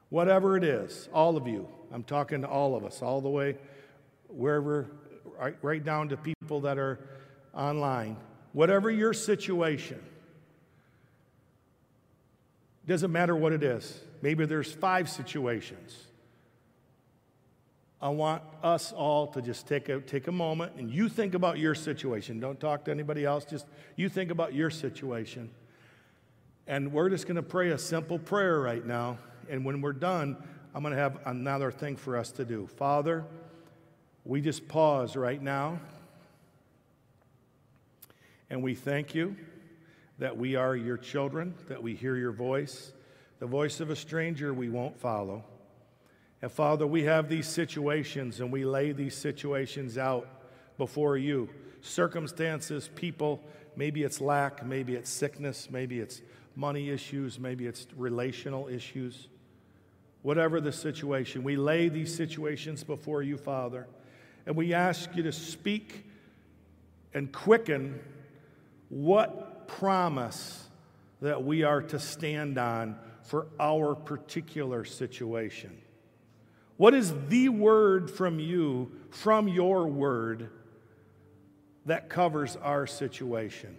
whatever 0.09 0.55
it 0.55 0.63
is, 0.63 1.09
all 1.13 1.35
of 1.35 1.47
you, 1.47 1.67
I'm 1.91 2.03
talking 2.03 2.41
to 2.41 2.47
all 2.47 2.75
of 2.75 2.85
us, 2.85 3.01
all 3.01 3.21
the 3.21 3.29
way 3.29 3.57
wherever, 4.27 4.87
right, 5.37 5.55
right 5.61 5.83
down 5.83 6.09
to 6.09 6.17
people 6.17 6.61
that 6.61 6.77
are 6.77 6.99
online, 7.53 8.17
whatever 8.53 8.89
your 8.89 9.13
situation, 9.13 10.01
doesn't 12.85 13.11
matter 13.11 13.35
what 13.35 13.51
it 13.51 13.63
is. 13.63 13.99
Maybe 14.21 14.45
there's 14.45 14.71
five 14.71 15.09
situations. 15.09 16.06
I 18.01 18.09
want 18.09 18.43
us 18.61 18.91
all 18.91 19.27
to 19.27 19.41
just 19.41 19.67
take 19.67 19.89
a, 19.89 19.99
take 19.99 20.27
a 20.27 20.31
moment 20.31 20.73
and 20.77 20.91
you 20.91 21.09
think 21.09 21.33
about 21.33 21.57
your 21.57 21.73
situation. 21.73 22.39
Don't 22.39 22.59
talk 22.59 22.85
to 22.85 22.91
anybody 22.91 23.25
else, 23.25 23.43
just 23.43 23.65
you 23.95 24.07
think 24.07 24.29
about 24.29 24.53
your 24.53 24.69
situation. 24.69 25.49
And 26.67 26.91
we're 26.91 27.09
just 27.09 27.25
going 27.25 27.37
to 27.37 27.43
pray 27.43 27.69
a 27.71 27.77
simple 27.77 28.19
prayer 28.19 28.59
right 28.59 28.85
now. 28.85 29.17
And 29.49 29.65
when 29.65 29.81
we're 29.81 29.93
done, 29.93 30.37
I'm 30.75 30.83
going 30.83 30.93
to 30.93 30.99
have 30.99 31.19
another 31.25 31.71
thing 31.71 31.95
for 31.95 32.17
us 32.17 32.31
to 32.33 32.45
do. 32.45 32.67
Father, 32.67 33.25
we 34.25 34.41
just 34.41 34.67
pause 34.67 35.15
right 35.15 35.41
now 35.41 35.79
and 38.49 38.61
we 38.61 38.75
thank 38.75 39.15
you 39.15 39.35
that 40.19 40.37
we 40.37 40.55
are 40.55 40.75
your 40.75 40.97
children, 40.97 41.53
that 41.67 41.81
we 41.81 41.95
hear 41.95 42.15
your 42.15 42.31
voice. 42.31 42.91
The 43.39 43.45
voice 43.45 43.79
of 43.79 43.89
a 43.89 43.95
stranger 43.95 44.53
we 44.53 44.69
won't 44.69 44.99
follow. 44.99 45.43
And 46.41 46.51
Father, 46.51 46.85
we 46.85 47.03
have 47.03 47.29
these 47.29 47.47
situations 47.47 48.39
and 48.39 48.51
we 48.51 48.63
lay 48.63 48.91
these 48.91 49.15
situations 49.15 49.97
out 49.97 50.27
before 50.77 51.17
you. 51.17 51.49
Circumstances, 51.81 52.89
people, 52.95 53.41
maybe 53.75 54.03
it's 54.03 54.21
lack, 54.21 54.65
maybe 54.65 54.95
it's 54.95 55.09
sickness, 55.09 55.69
maybe 55.71 55.99
it's 55.99 56.21
money 56.55 56.89
issues, 56.89 57.39
maybe 57.39 57.65
it's 57.65 57.87
relational 57.95 58.67
issues. 58.67 59.27
Whatever 60.21 60.61
the 60.61 60.71
situation, 60.71 61.43
we 61.43 61.55
lay 61.55 61.89
these 61.89 62.13
situations 62.13 62.83
before 62.83 63.23
you, 63.23 63.37
Father, 63.37 63.87
and 64.45 64.55
we 64.55 64.73
ask 64.73 65.15
you 65.15 65.23
to 65.23 65.31
speak 65.31 66.05
and 67.13 67.31
quicken 67.31 67.99
what 68.89 69.67
promise 69.67 70.67
that 71.21 71.43
we 71.43 71.63
are 71.63 71.81
to 71.81 71.99
stand 71.99 72.57
on 72.57 72.97
for 73.23 73.47
our 73.59 73.95
particular 73.95 74.85
situation. 74.85 75.77
What 76.77 76.93
is 76.93 77.13
the 77.27 77.49
word 77.49 78.09
from 78.09 78.39
you, 78.39 78.91
from 79.09 79.47
your 79.47 79.87
word, 79.87 80.49
that 81.85 82.07
covers 82.07 82.55
our 82.55 82.85
situation? 82.85 83.75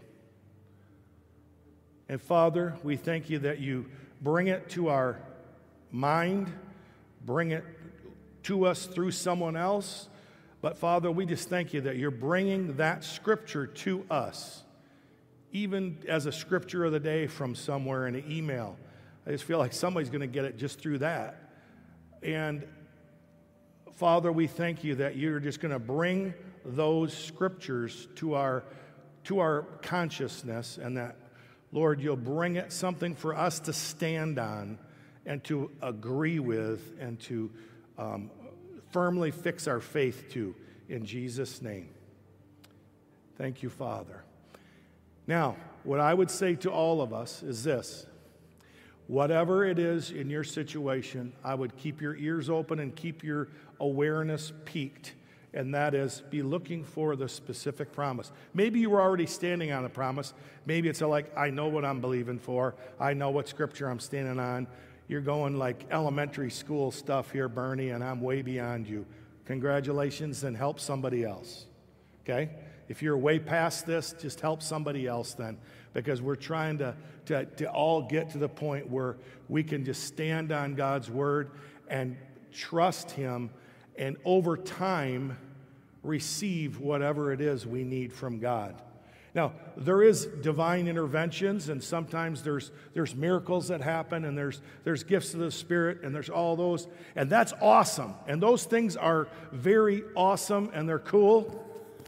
And 2.08 2.20
Father, 2.20 2.74
we 2.82 2.96
thank 2.96 3.30
you 3.30 3.38
that 3.40 3.60
you 3.60 3.86
bring 4.20 4.48
it 4.48 4.70
to 4.70 4.88
our 4.88 5.20
mind, 5.92 6.52
bring 7.24 7.52
it 7.52 7.64
to 8.44 8.66
us 8.66 8.86
through 8.86 9.12
someone 9.12 9.56
else. 9.56 10.08
But 10.60 10.76
Father, 10.76 11.10
we 11.10 11.24
just 11.26 11.48
thank 11.48 11.72
you 11.72 11.82
that 11.82 11.96
you're 11.96 12.10
bringing 12.10 12.76
that 12.78 13.04
scripture 13.04 13.66
to 13.66 14.04
us, 14.10 14.64
even 15.52 15.98
as 16.08 16.26
a 16.26 16.32
scripture 16.32 16.84
of 16.84 16.90
the 16.90 16.98
day 16.98 17.28
from 17.28 17.54
somewhere 17.54 18.08
in 18.08 18.16
an 18.16 18.24
email. 18.28 18.76
I 19.24 19.30
just 19.30 19.44
feel 19.44 19.58
like 19.58 19.72
somebody's 19.72 20.10
going 20.10 20.22
to 20.22 20.26
get 20.26 20.44
it 20.44 20.56
just 20.56 20.80
through 20.80 20.98
that. 20.98 21.50
And 22.22 22.66
Father, 23.98 24.30
we 24.30 24.46
thank 24.46 24.84
you 24.84 24.94
that 24.94 25.16
you're 25.16 25.40
just 25.40 25.58
going 25.58 25.72
to 25.72 25.80
bring 25.80 26.32
those 26.64 27.12
scriptures 27.12 28.06
to 28.14 28.34
our, 28.34 28.62
to 29.24 29.40
our 29.40 29.62
consciousness 29.82 30.78
and 30.80 30.96
that, 30.96 31.16
Lord, 31.72 32.00
you'll 32.00 32.14
bring 32.14 32.54
it 32.54 32.72
something 32.72 33.16
for 33.16 33.34
us 33.34 33.58
to 33.58 33.72
stand 33.72 34.38
on 34.38 34.78
and 35.26 35.42
to 35.44 35.72
agree 35.82 36.38
with 36.38 36.92
and 37.00 37.18
to 37.22 37.50
um, 37.98 38.30
firmly 38.92 39.32
fix 39.32 39.66
our 39.66 39.80
faith 39.80 40.30
to 40.30 40.54
in 40.88 41.04
Jesus' 41.04 41.60
name. 41.60 41.88
Thank 43.36 43.64
you, 43.64 43.68
Father. 43.68 44.22
Now, 45.26 45.56
what 45.82 45.98
I 45.98 46.14
would 46.14 46.30
say 46.30 46.54
to 46.54 46.70
all 46.70 47.02
of 47.02 47.12
us 47.12 47.42
is 47.42 47.64
this 47.64 48.06
whatever 49.08 49.64
it 49.64 49.78
is 49.78 50.12
in 50.12 50.30
your 50.30 50.44
situation, 50.44 51.32
I 51.42 51.54
would 51.54 51.76
keep 51.76 52.00
your 52.00 52.14
ears 52.14 52.48
open 52.48 52.78
and 52.78 52.94
keep 52.94 53.24
your 53.24 53.48
awareness 53.80 54.52
peaked. 54.64 55.14
And 55.54 55.74
that 55.74 55.94
is, 55.94 56.22
be 56.30 56.42
looking 56.42 56.84
for 56.84 57.16
the 57.16 57.28
specific 57.28 57.92
promise. 57.92 58.30
Maybe 58.52 58.80
you 58.80 58.90
were 58.90 59.00
already 59.00 59.26
standing 59.26 59.72
on 59.72 59.82
the 59.82 59.88
promise. 59.88 60.34
Maybe 60.66 60.88
it's 60.88 61.00
like, 61.00 61.36
I 61.36 61.50
know 61.50 61.68
what 61.68 61.84
I'm 61.84 62.00
believing 62.00 62.38
for. 62.38 62.74
I 63.00 63.14
know 63.14 63.30
what 63.30 63.48
scripture 63.48 63.88
I'm 63.88 63.98
standing 63.98 64.38
on. 64.38 64.66
You're 65.08 65.22
going 65.22 65.58
like 65.58 65.86
elementary 65.90 66.50
school 66.50 66.90
stuff 66.90 67.32
here, 67.32 67.48
Bernie, 67.48 67.90
and 67.90 68.04
I'm 68.04 68.20
way 68.20 68.42
beyond 68.42 68.86
you. 68.86 69.06
Congratulations, 69.46 70.44
and 70.44 70.54
help 70.54 70.78
somebody 70.78 71.24
else. 71.24 71.64
Okay? 72.22 72.50
If 72.88 73.02
you're 73.02 73.16
way 73.16 73.38
past 73.38 73.86
this, 73.86 74.14
just 74.20 74.40
help 74.40 74.62
somebody 74.62 75.06
else 75.06 75.32
then, 75.32 75.56
because 75.94 76.20
we're 76.20 76.36
trying 76.36 76.76
to, 76.78 76.94
to, 77.26 77.46
to 77.46 77.70
all 77.70 78.02
get 78.02 78.30
to 78.30 78.38
the 78.38 78.48
point 78.48 78.90
where 78.90 79.16
we 79.48 79.62
can 79.62 79.84
just 79.86 80.04
stand 80.04 80.52
on 80.52 80.74
God's 80.74 81.10
word 81.10 81.52
and 81.88 82.16
trust 82.52 83.10
Him, 83.10 83.48
and 83.98 84.16
over 84.24 84.56
time, 84.56 85.36
receive 86.02 86.80
whatever 86.80 87.32
it 87.32 87.40
is 87.40 87.66
we 87.66 87.84
need 87.84 88.12
from 88.12 88.38
God. 88.38 88.80
Now, 89.34 89.52
there 89.76 90.02
is 90.02 90.24
divine 90.26 90.88
interventions, 90.88 91.68
and 91.68 91.82
sometimes 91.82 92.42
there's, 92.42 92.70
there's 92.94 93.14
miracles 93.14 93.68
that 93.68 93.80
happen, 93.80 94.24
and 94.24 94.36
there's, 94.36 94.60
there's 94.84 95.04
gifts 95.04 95.34
of 95.34 95.40
the 95.40 95.50
Spirit, 95.50 96.02
and 96.02 96.14
there's 96.14 96.30
all 96.30 96.56
those. 96.56 96.88
And 97.14 97.28
that's 97.28 97.52
awesome. 97.60 98.14
And 98.26 98.42
those 98.42 98.64
things 98.64 98.96
are 98.96 99.28
very 99.52 100.02
awesome, 100.16 100.70
and 100.72 100.88
they're 100.88 100.98
cool. 100.98 101.64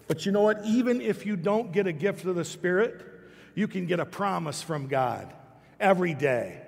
But 0.09 0.25
you 0.25 0.33
know 0.33 0.41
what? 0.41 0.65
Even 0.65 1.01
if 1.01 1.27
you 1.27 1.37
don't 1.37 1.73
get 1.73 1.87
a 1.87 1.93
gift 1.93 2.25
of 2.25 2.37
the 2.37 2.45
Spirit, 2.45 3.05
you 3.55 3.69
can 3.69 3.87
get 3.87 4.01
a 4.01 4.07
promise 4.07 4.63
from 4.63 4.89
God 4.89 5.33
every 5.79 6.15
day. 6.15 6.63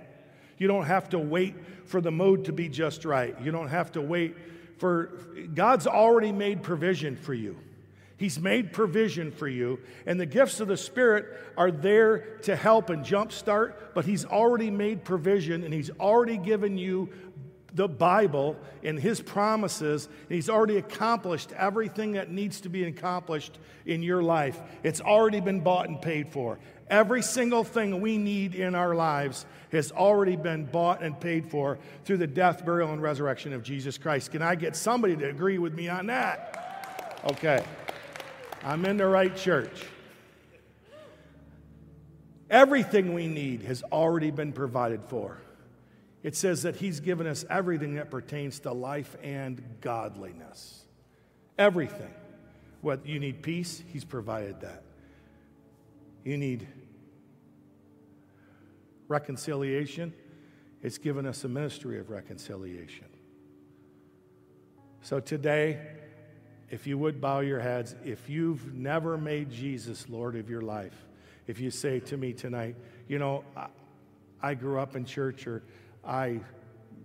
You 0.58 0.68
don't 0.68 0.84
have 0.84 1.08
to 1.10 1.18
wait 1.18 1.54
for 1.86 2.00
the 2.00 2.12
mood 2.12 2.44
to 2.44 2.52
be 2.52 2.68
just 2.68 3.04
right. 3.04 3.34
You 3.42 3.50
don't 3.50 3.68
have 3.68 3.92
to 3.92 4.00
wait 4.00 4.36
for 4.78 5.06
God's 5.54 5.86
already 5.86 6.32
made 6.32 6.62
provision 6.62 7.16
for 7.16 7.34
you. 7.34 7.56
He's 8.16 8.38
made 8.38 8.72
provision 8.72 9.32
for 9.32 9.48
you, 9.48 9.80
and 10.06 10.18
the 10.20 10.26
gifts 10.26 10.60
of 10.60 10.68
the 10.68 10.76
Spirit 10.76 11.26
are 11.56 11.72
there 11.72 12.18
to 12.42 12.54
help 12.54 12.88
and 12.88 13.04
jumpstart, 13.04 13.74
but 13.94 14.04
He's 14.04 14.24
already 14.24 14.70
made 14.70 15.02
provision 15.02 15.64
and 15.64 15.74
He's 15.74 15.90
already 15.90 16.36
given 16.36 16.78
you 16.78 17.08
the 17.74 17.88
Bible 17.88 18.56
and 18.82 18.98
His 18.98 19.20
promises, 19.20 20.06
and 20.06 20.34
He's 20.34 20.50
already 20.50 20.76
accomplished 20.76 21.52
everything 21.52 22.12
that 22.12 22.30
needs 22.30 22.60
to 22.62 22.68
be 22.68 22.84
accomplished 22.84 23.58
in 23.86 24.02
your 24.02 24.22
life. 24.22 24.60
It's 24.82 25.00
already 25.00 25.40
been 25.40 25.60
bought 25.60 25.88
and 25.88 26.00
paid 26.00 26.28
for. 26.28 26.58
Every 26.88 27.22
single 27.22 27.64
thing 27.64 28.00
we 28.00 28.18
need 28.18 28.54
in 28.54 28.74
our 28.74 28.94
lives 28.94 29.46
has 29.72 29.90
already 29.92 30.36
been 30.36 30.66
bought 30.66 31.02
and 31.02 31.18
paid 31.18 31.50
for 31.50 31.78
through 32.04 32.18
the 32.18 32.26
death, 32.26 32.64
burial, 32.64 32.92
and 32.92 33.02
resurrection 33.02 33.54
of 33.54 33.62
Jesus 33.62 33.96
Christ. 33.96 34.30
Can 34.30 34.42
I 34.42 34.54
get 34.54 34.76
somebody 34.76 35.16
to 35.16 35.28
agree 35.28 35.58
with 35.58 35.72
me 35.72 35.88
on 35.88 36.06
that? 36.06 37.22
Okay. 37.30 37.64
I'm 38.62 38.84
in 38.84 38.98
the 38.98 39.06
right 39.06 39.34
church. 39.34 39.84
Everything 42.50 43.14
we 43.14 43.26
need 43.26 43.62
has 43.62 43.82
already 43.84 44.30
been 44.30 44.52
provided 44.52 45.02
for. 45.04 45.38
It 46.22 46.36
says 46.36 46.62
that 46.62 46.76
He's 46.76 47.00
given 47.00 47.26
us 47.26 47.44
everything 47.50 47.94
that 47.94 48.10
pertains 48.10 48.60
to 48.60 48.72
life 48.72 49.16
and 49.22 49.62
godliness. 49.80 50.84
Everything. 51.58 52.12
What 52.80 53.06
you 53.06 53.18
need 53.18 53.42
peace, 53.42 53.82
He's 53.92 54.04
provided 54.04 54.60
that. 54.60 54.82
You 56.24 56.36
need 56.36 56.66
reconciliation, 59.08 60.12
it's 60.82 60.98
given 60.98 61.26
us 61.26 61.44
a 61.44 61.48
ministry 61.48 61.98
of 61.98 62.10
reconciliation. 62.10 63.06
So 65.02 65.20
today, 65.20 65.80
if 66.70 66.86
you 66.86 66.96
would 66.96 67.20
bow 67.20 67.40
your 67.40 67.60
heads, 67.60 67.94
if 68.04 68.30
you've 68.30 68.72
never 68.72 69.18
made 69.18 69.50
Jesus 69.50 70.08
Lord 70.08 70.36
of 70.36 70.48
your 70.48 70.62
life, 70.62 70.94
if 71.46 71.60
you 71.60 71.70
say 71.70 72.00
to 72.00 72.16
me 72.16 72.32
tonight, 72.32 72.76
you 73.08 73.18
know, 73.18 73.44
I, 73.56 73.66
I 74.40 74.54
grew 74.54 74.78
up 74.78 74.96
in 74.96 75.04
church 75.04 75.46
or 75.46 75.62
I 76.04 76.40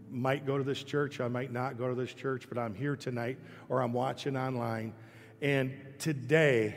might 0.09 0.45
go 0.45 0.57
to 0.57 0.63
this 0.63 0.83
church, 0.83 1.19
I 1.19 1.27
might 1.27 1.51
not 1.51 1.77
go 1.77 1.89
to 1.89 1.95
this 1.95 2.13
church, 2.13 2.47
but 2.49 2.57
I'm 2.57 2.73
here 2.73 2.95
tonight 2.95 3.37
or 3.69 3.81
I'm 3.81 3.93
watching 3.93 4.37
online. 4.37 4.93
And 5.41 5.73
today, 5.99 6.75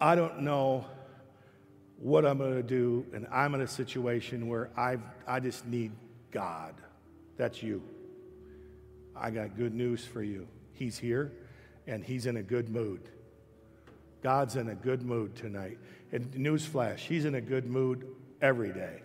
I 0.00 0.14
don't 0.14 0.40
know 0.40 0.84
what 1.96 2.26
I'm 2.26 2.38
going 2.38 2.54
to 2.54 2.62
do, 2.62 3.06
and 3.14 3.26
I'm 3.30 3.54
in 3.54 3.62
a 3.62 3.68
situation 3.68 4.48
where 4.48 4.70
i 4.76 4.98
I 5.26 5.40
just 5.40 5.64
need 5.66 5.92
God. 6.30 6.74
That's 7.36 7.62
you. 7.62 7.82
I 9.16 9.30
got 9.30 9.56
good 9.56 9.74
news 9.74 10.04
for 10.04 10.22
you. 10.22 10.48
He's 10.72 10.98
here 10.98 11.32
and 11.86 12.04
he's 12.04 12.26
in 12.26 12.36
a 12.36 12.42
good 12.42 12.68
mood. 12.68 13.08
God's 14.22 14.56
in 14.56 14.68
a 14.68 14.74
good 14.74 15.02
mood 15.02 15.36
tonight. 15.36 15.78
And 16.12 16.30
newsflash, 16.32 16.98
he's 16.98 17.24
in 17.24 17.34
a 17.34 17.40
good 17.40 17.66
mood 17.66 18.06
every 18.40 18.72
day. 18.72 19.02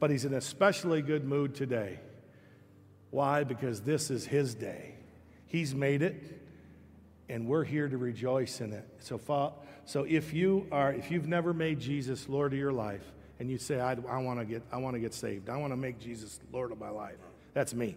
But 0.00 0.10
he's 0.10 0.24
in 0.24 0.34
especially 0.34 1.02
good 1.02 1.24
mood 1.24 1.54
today. 1.54 1.98
Why? 3.10 3.44
Because 3.44 3.80
this 3.80 4.10
is 4.10 4.26
his 4.26 4.54
day. 4.54 4.94
He's 5.46 5.74
made 5.74 6.02
it, 6.02 6.40
and 7.28 7.46
we're 7.46 7.64
here 7.64 7.88
to 7.88 7.96
rejoice 7.96 8.60
in 8.60 8.72
it. 8.72 8.86
So, 9.00 9.20
so 9.86 10.04
if 10.04 10.32
you 10.34 10.66
are, 10.70 10.92
if 10.92 11.10
you've 11.10 11.26
never 11.26 11.54
made 11.54 11.80
Jesus 11.80 12.28
Lord 12.28 12.52
of 12.52 12.58
your 12.58 12.72
life, 12.72 13.04
and 13.40 13.50
you 13.50 13.58
say, 13.58 13.80
I, 13.80 13.96
I 14.08 14.18
want 14.18 14.40
to 14.40 14.44
get, 14.44 14.62
I 14.72 14.78
want 14.78 14.94
to 14.94 15.00
get 15.00 15.14
saved. 15.14 15.48
I 15.48 15.56
want 15.56 15.72
to 15.72 15.76
make 15.76 16.00
Jesus 16.00 16.40
Lord 16.52 16.72
of 16.72 16.78
my 16.78 16.90
life. 16.90 17.16
That's 17.54 17.72
me. 17.72 17.96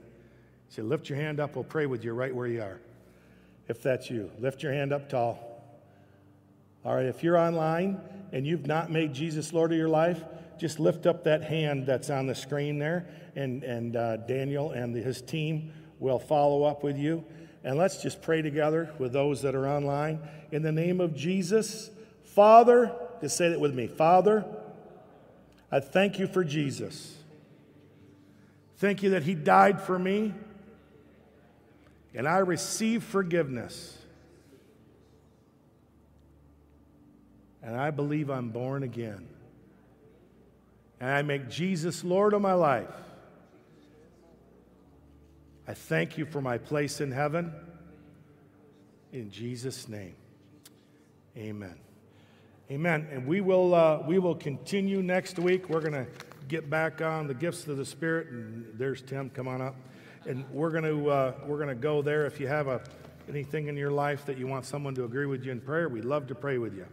Say, 0.69 0.81
lift 0.81 1.09
your 1.09 1.17
hand 1.17 1.39
up. 1.39 1.55
We'll 1.55 1.63
pray 1.63 1.85
with 1.87 2.03
you 2.03 2.13
right 2.13 2.33
where 2.33 2.47
you 2.47 2.61
are. 2.61 2.79
If 3.67 3.81
that's 3.81 4.09
you, 4.09 4.31
lift 4.39 4.63
your 4.63 4.71
hand 4.71 4.93
up 4.93 5.09
tall. 5.09 5.47
All 6.85 6.95
right, 6.95 7.05
if 7.05 7.23
you're 7.23 7.37
online 7.37 7.99
and 8.31 8.45
you've 8.45 8.65
not 8.65 8.91
made 8.91 9.13
Jesus 9.13 9.53
Lord 9.53 9.71
of 9.71 9.77
your 9.77 9.89
life, 9.89 10.23
just 10.61 10.79
lift 10.79 11.07
up 11.07 11.23
that 11.23 11.41
hand 11.41 11.87
that's 11.87 12.11
on 12.11 12.27
the 12.27 12.35
screen 12.35 12.77
there, 12.77 13.07
and, 13.35 13.63
and 13.63 13.95
uh, 13.95 14.17
Daniel 14.17 14.69
and 14.69 14.95
his 14.95 15.19
team 15.19 15.73
will 15.97 16.19
follow 16.19 16.61
up 16.65 16.83
with 16.83 16.99
you. 16.99 17.25
And 17.63 17.79
let's 17.79 17.99
just 18.03 18.21
pray 18.21 18.43
together 18.43 18.93
with 18.99 19.11
those 19.11 19.41
that 19.41 19.55
are 19.55 19.67
online. 19.67 20.19
In 20.51 20.61
the 20.61 20.71
name 20.71 21.01
of 21.01 21.15
Jesus, 21.15 21.89
Father, 22.35 22.95
just 23.21 23.37
say 23.37 23.49
that 23.49 23.59
with 23.59 23.73
me 23.73 23.87
Father, 23.87 24.45
I 25.71 25.79
thank 25.79 26.19
you 26.19 26.27
for 26.27 26.43
Jesus. 26.43 27.17
Thank 28.77 29.01
you 29.01 29.09
that 29.11 29.23
he 29.23 29.33
died 29.33 29.81
for 29.81 29.97
me 29.97 30.31
and 32.13 32.27
I 32.27 32.37
receive 32.37 33.03
forgiveness. 33.03 33.97
And 37.63 37.75
I 37.75 37.89
believe 37.89 38.29
I'm 38.29 38.49
born 38.49 38.83
again. 38.83 39.27
And 41.01 41.09
I 41.09 41.21
make 41.21 41.49
Jesus 41.49 42.05
Lord 42.05 42.33
of 42.33 42.41
my 42.41 42.53
life. 42.53 42.87
I 45.67 45.73
thank 45.73 46.17
you 46.17 46.25
for 46.25 46.39
my 46.39 46.57
place 46.57 47.01
in 47.01 47.11
heaven. 47.11 47.51
In 49.11 49.29
Jesus' 49.29 49.89
name, 49.89 50.15
amen. 51.35 51.75
Amen. 52.71 53.07
And 53.11 53.27
we 53.27 53.41
will, 53.41 53.75
uh, 53.75 54.01
we 54.07 54.17
will 54.17 54.35
continue 54.35 55.03
next 55.03 55.37
week. 55.37 55.67
We're 55.67 55.81
going 55.81 55.91
to 55.91 56.07
get 56.47 56.69
back 56.69 57.01
on 57.01 57.27
the 57.27 57.33
gifts 57.33 57.67
of 57.67 57.75
the 57.75 57.85
Spirit. 57.85 58.29
And 58.29 58.65
there's 58.77 59.01
Tim. 59.01 59.29
Come 59.29 59.49
on 59.49 59.61
up 59.61 59.75
and 60.25 60.47
we're 60.51 60.69
going 60.69 60.83
to 60.83 61.09
uh, 61.09 61.33
we're 61.45 61.57
going 61.57 61.69
to 61.69 61.75
go 61.75 62.01
there. 62.01 62.25
If 62.25 62.39
you 62.39 62.47
have 62.47 62.67
a 62.67 62.81
anything 63.29 63.67
in 63.67 63.77
your 63.77 63.91
life 63.91 64.25
that 64.25 64.37
you 64.37 64.47
want 64.47 64.65
someone 64.65 64.93
to 64.95 65.03
agree 65.03 65.25
with 65.25 65.43
you 65.43 65.51
in 65.51 65.61
prayer, 65.61 65.89
we'd 65.89 66.05
love 66.05 66.27
to 66.27 66.35
pray 66.35 66.57
with 66.57 66.75
you. 66.75 66.85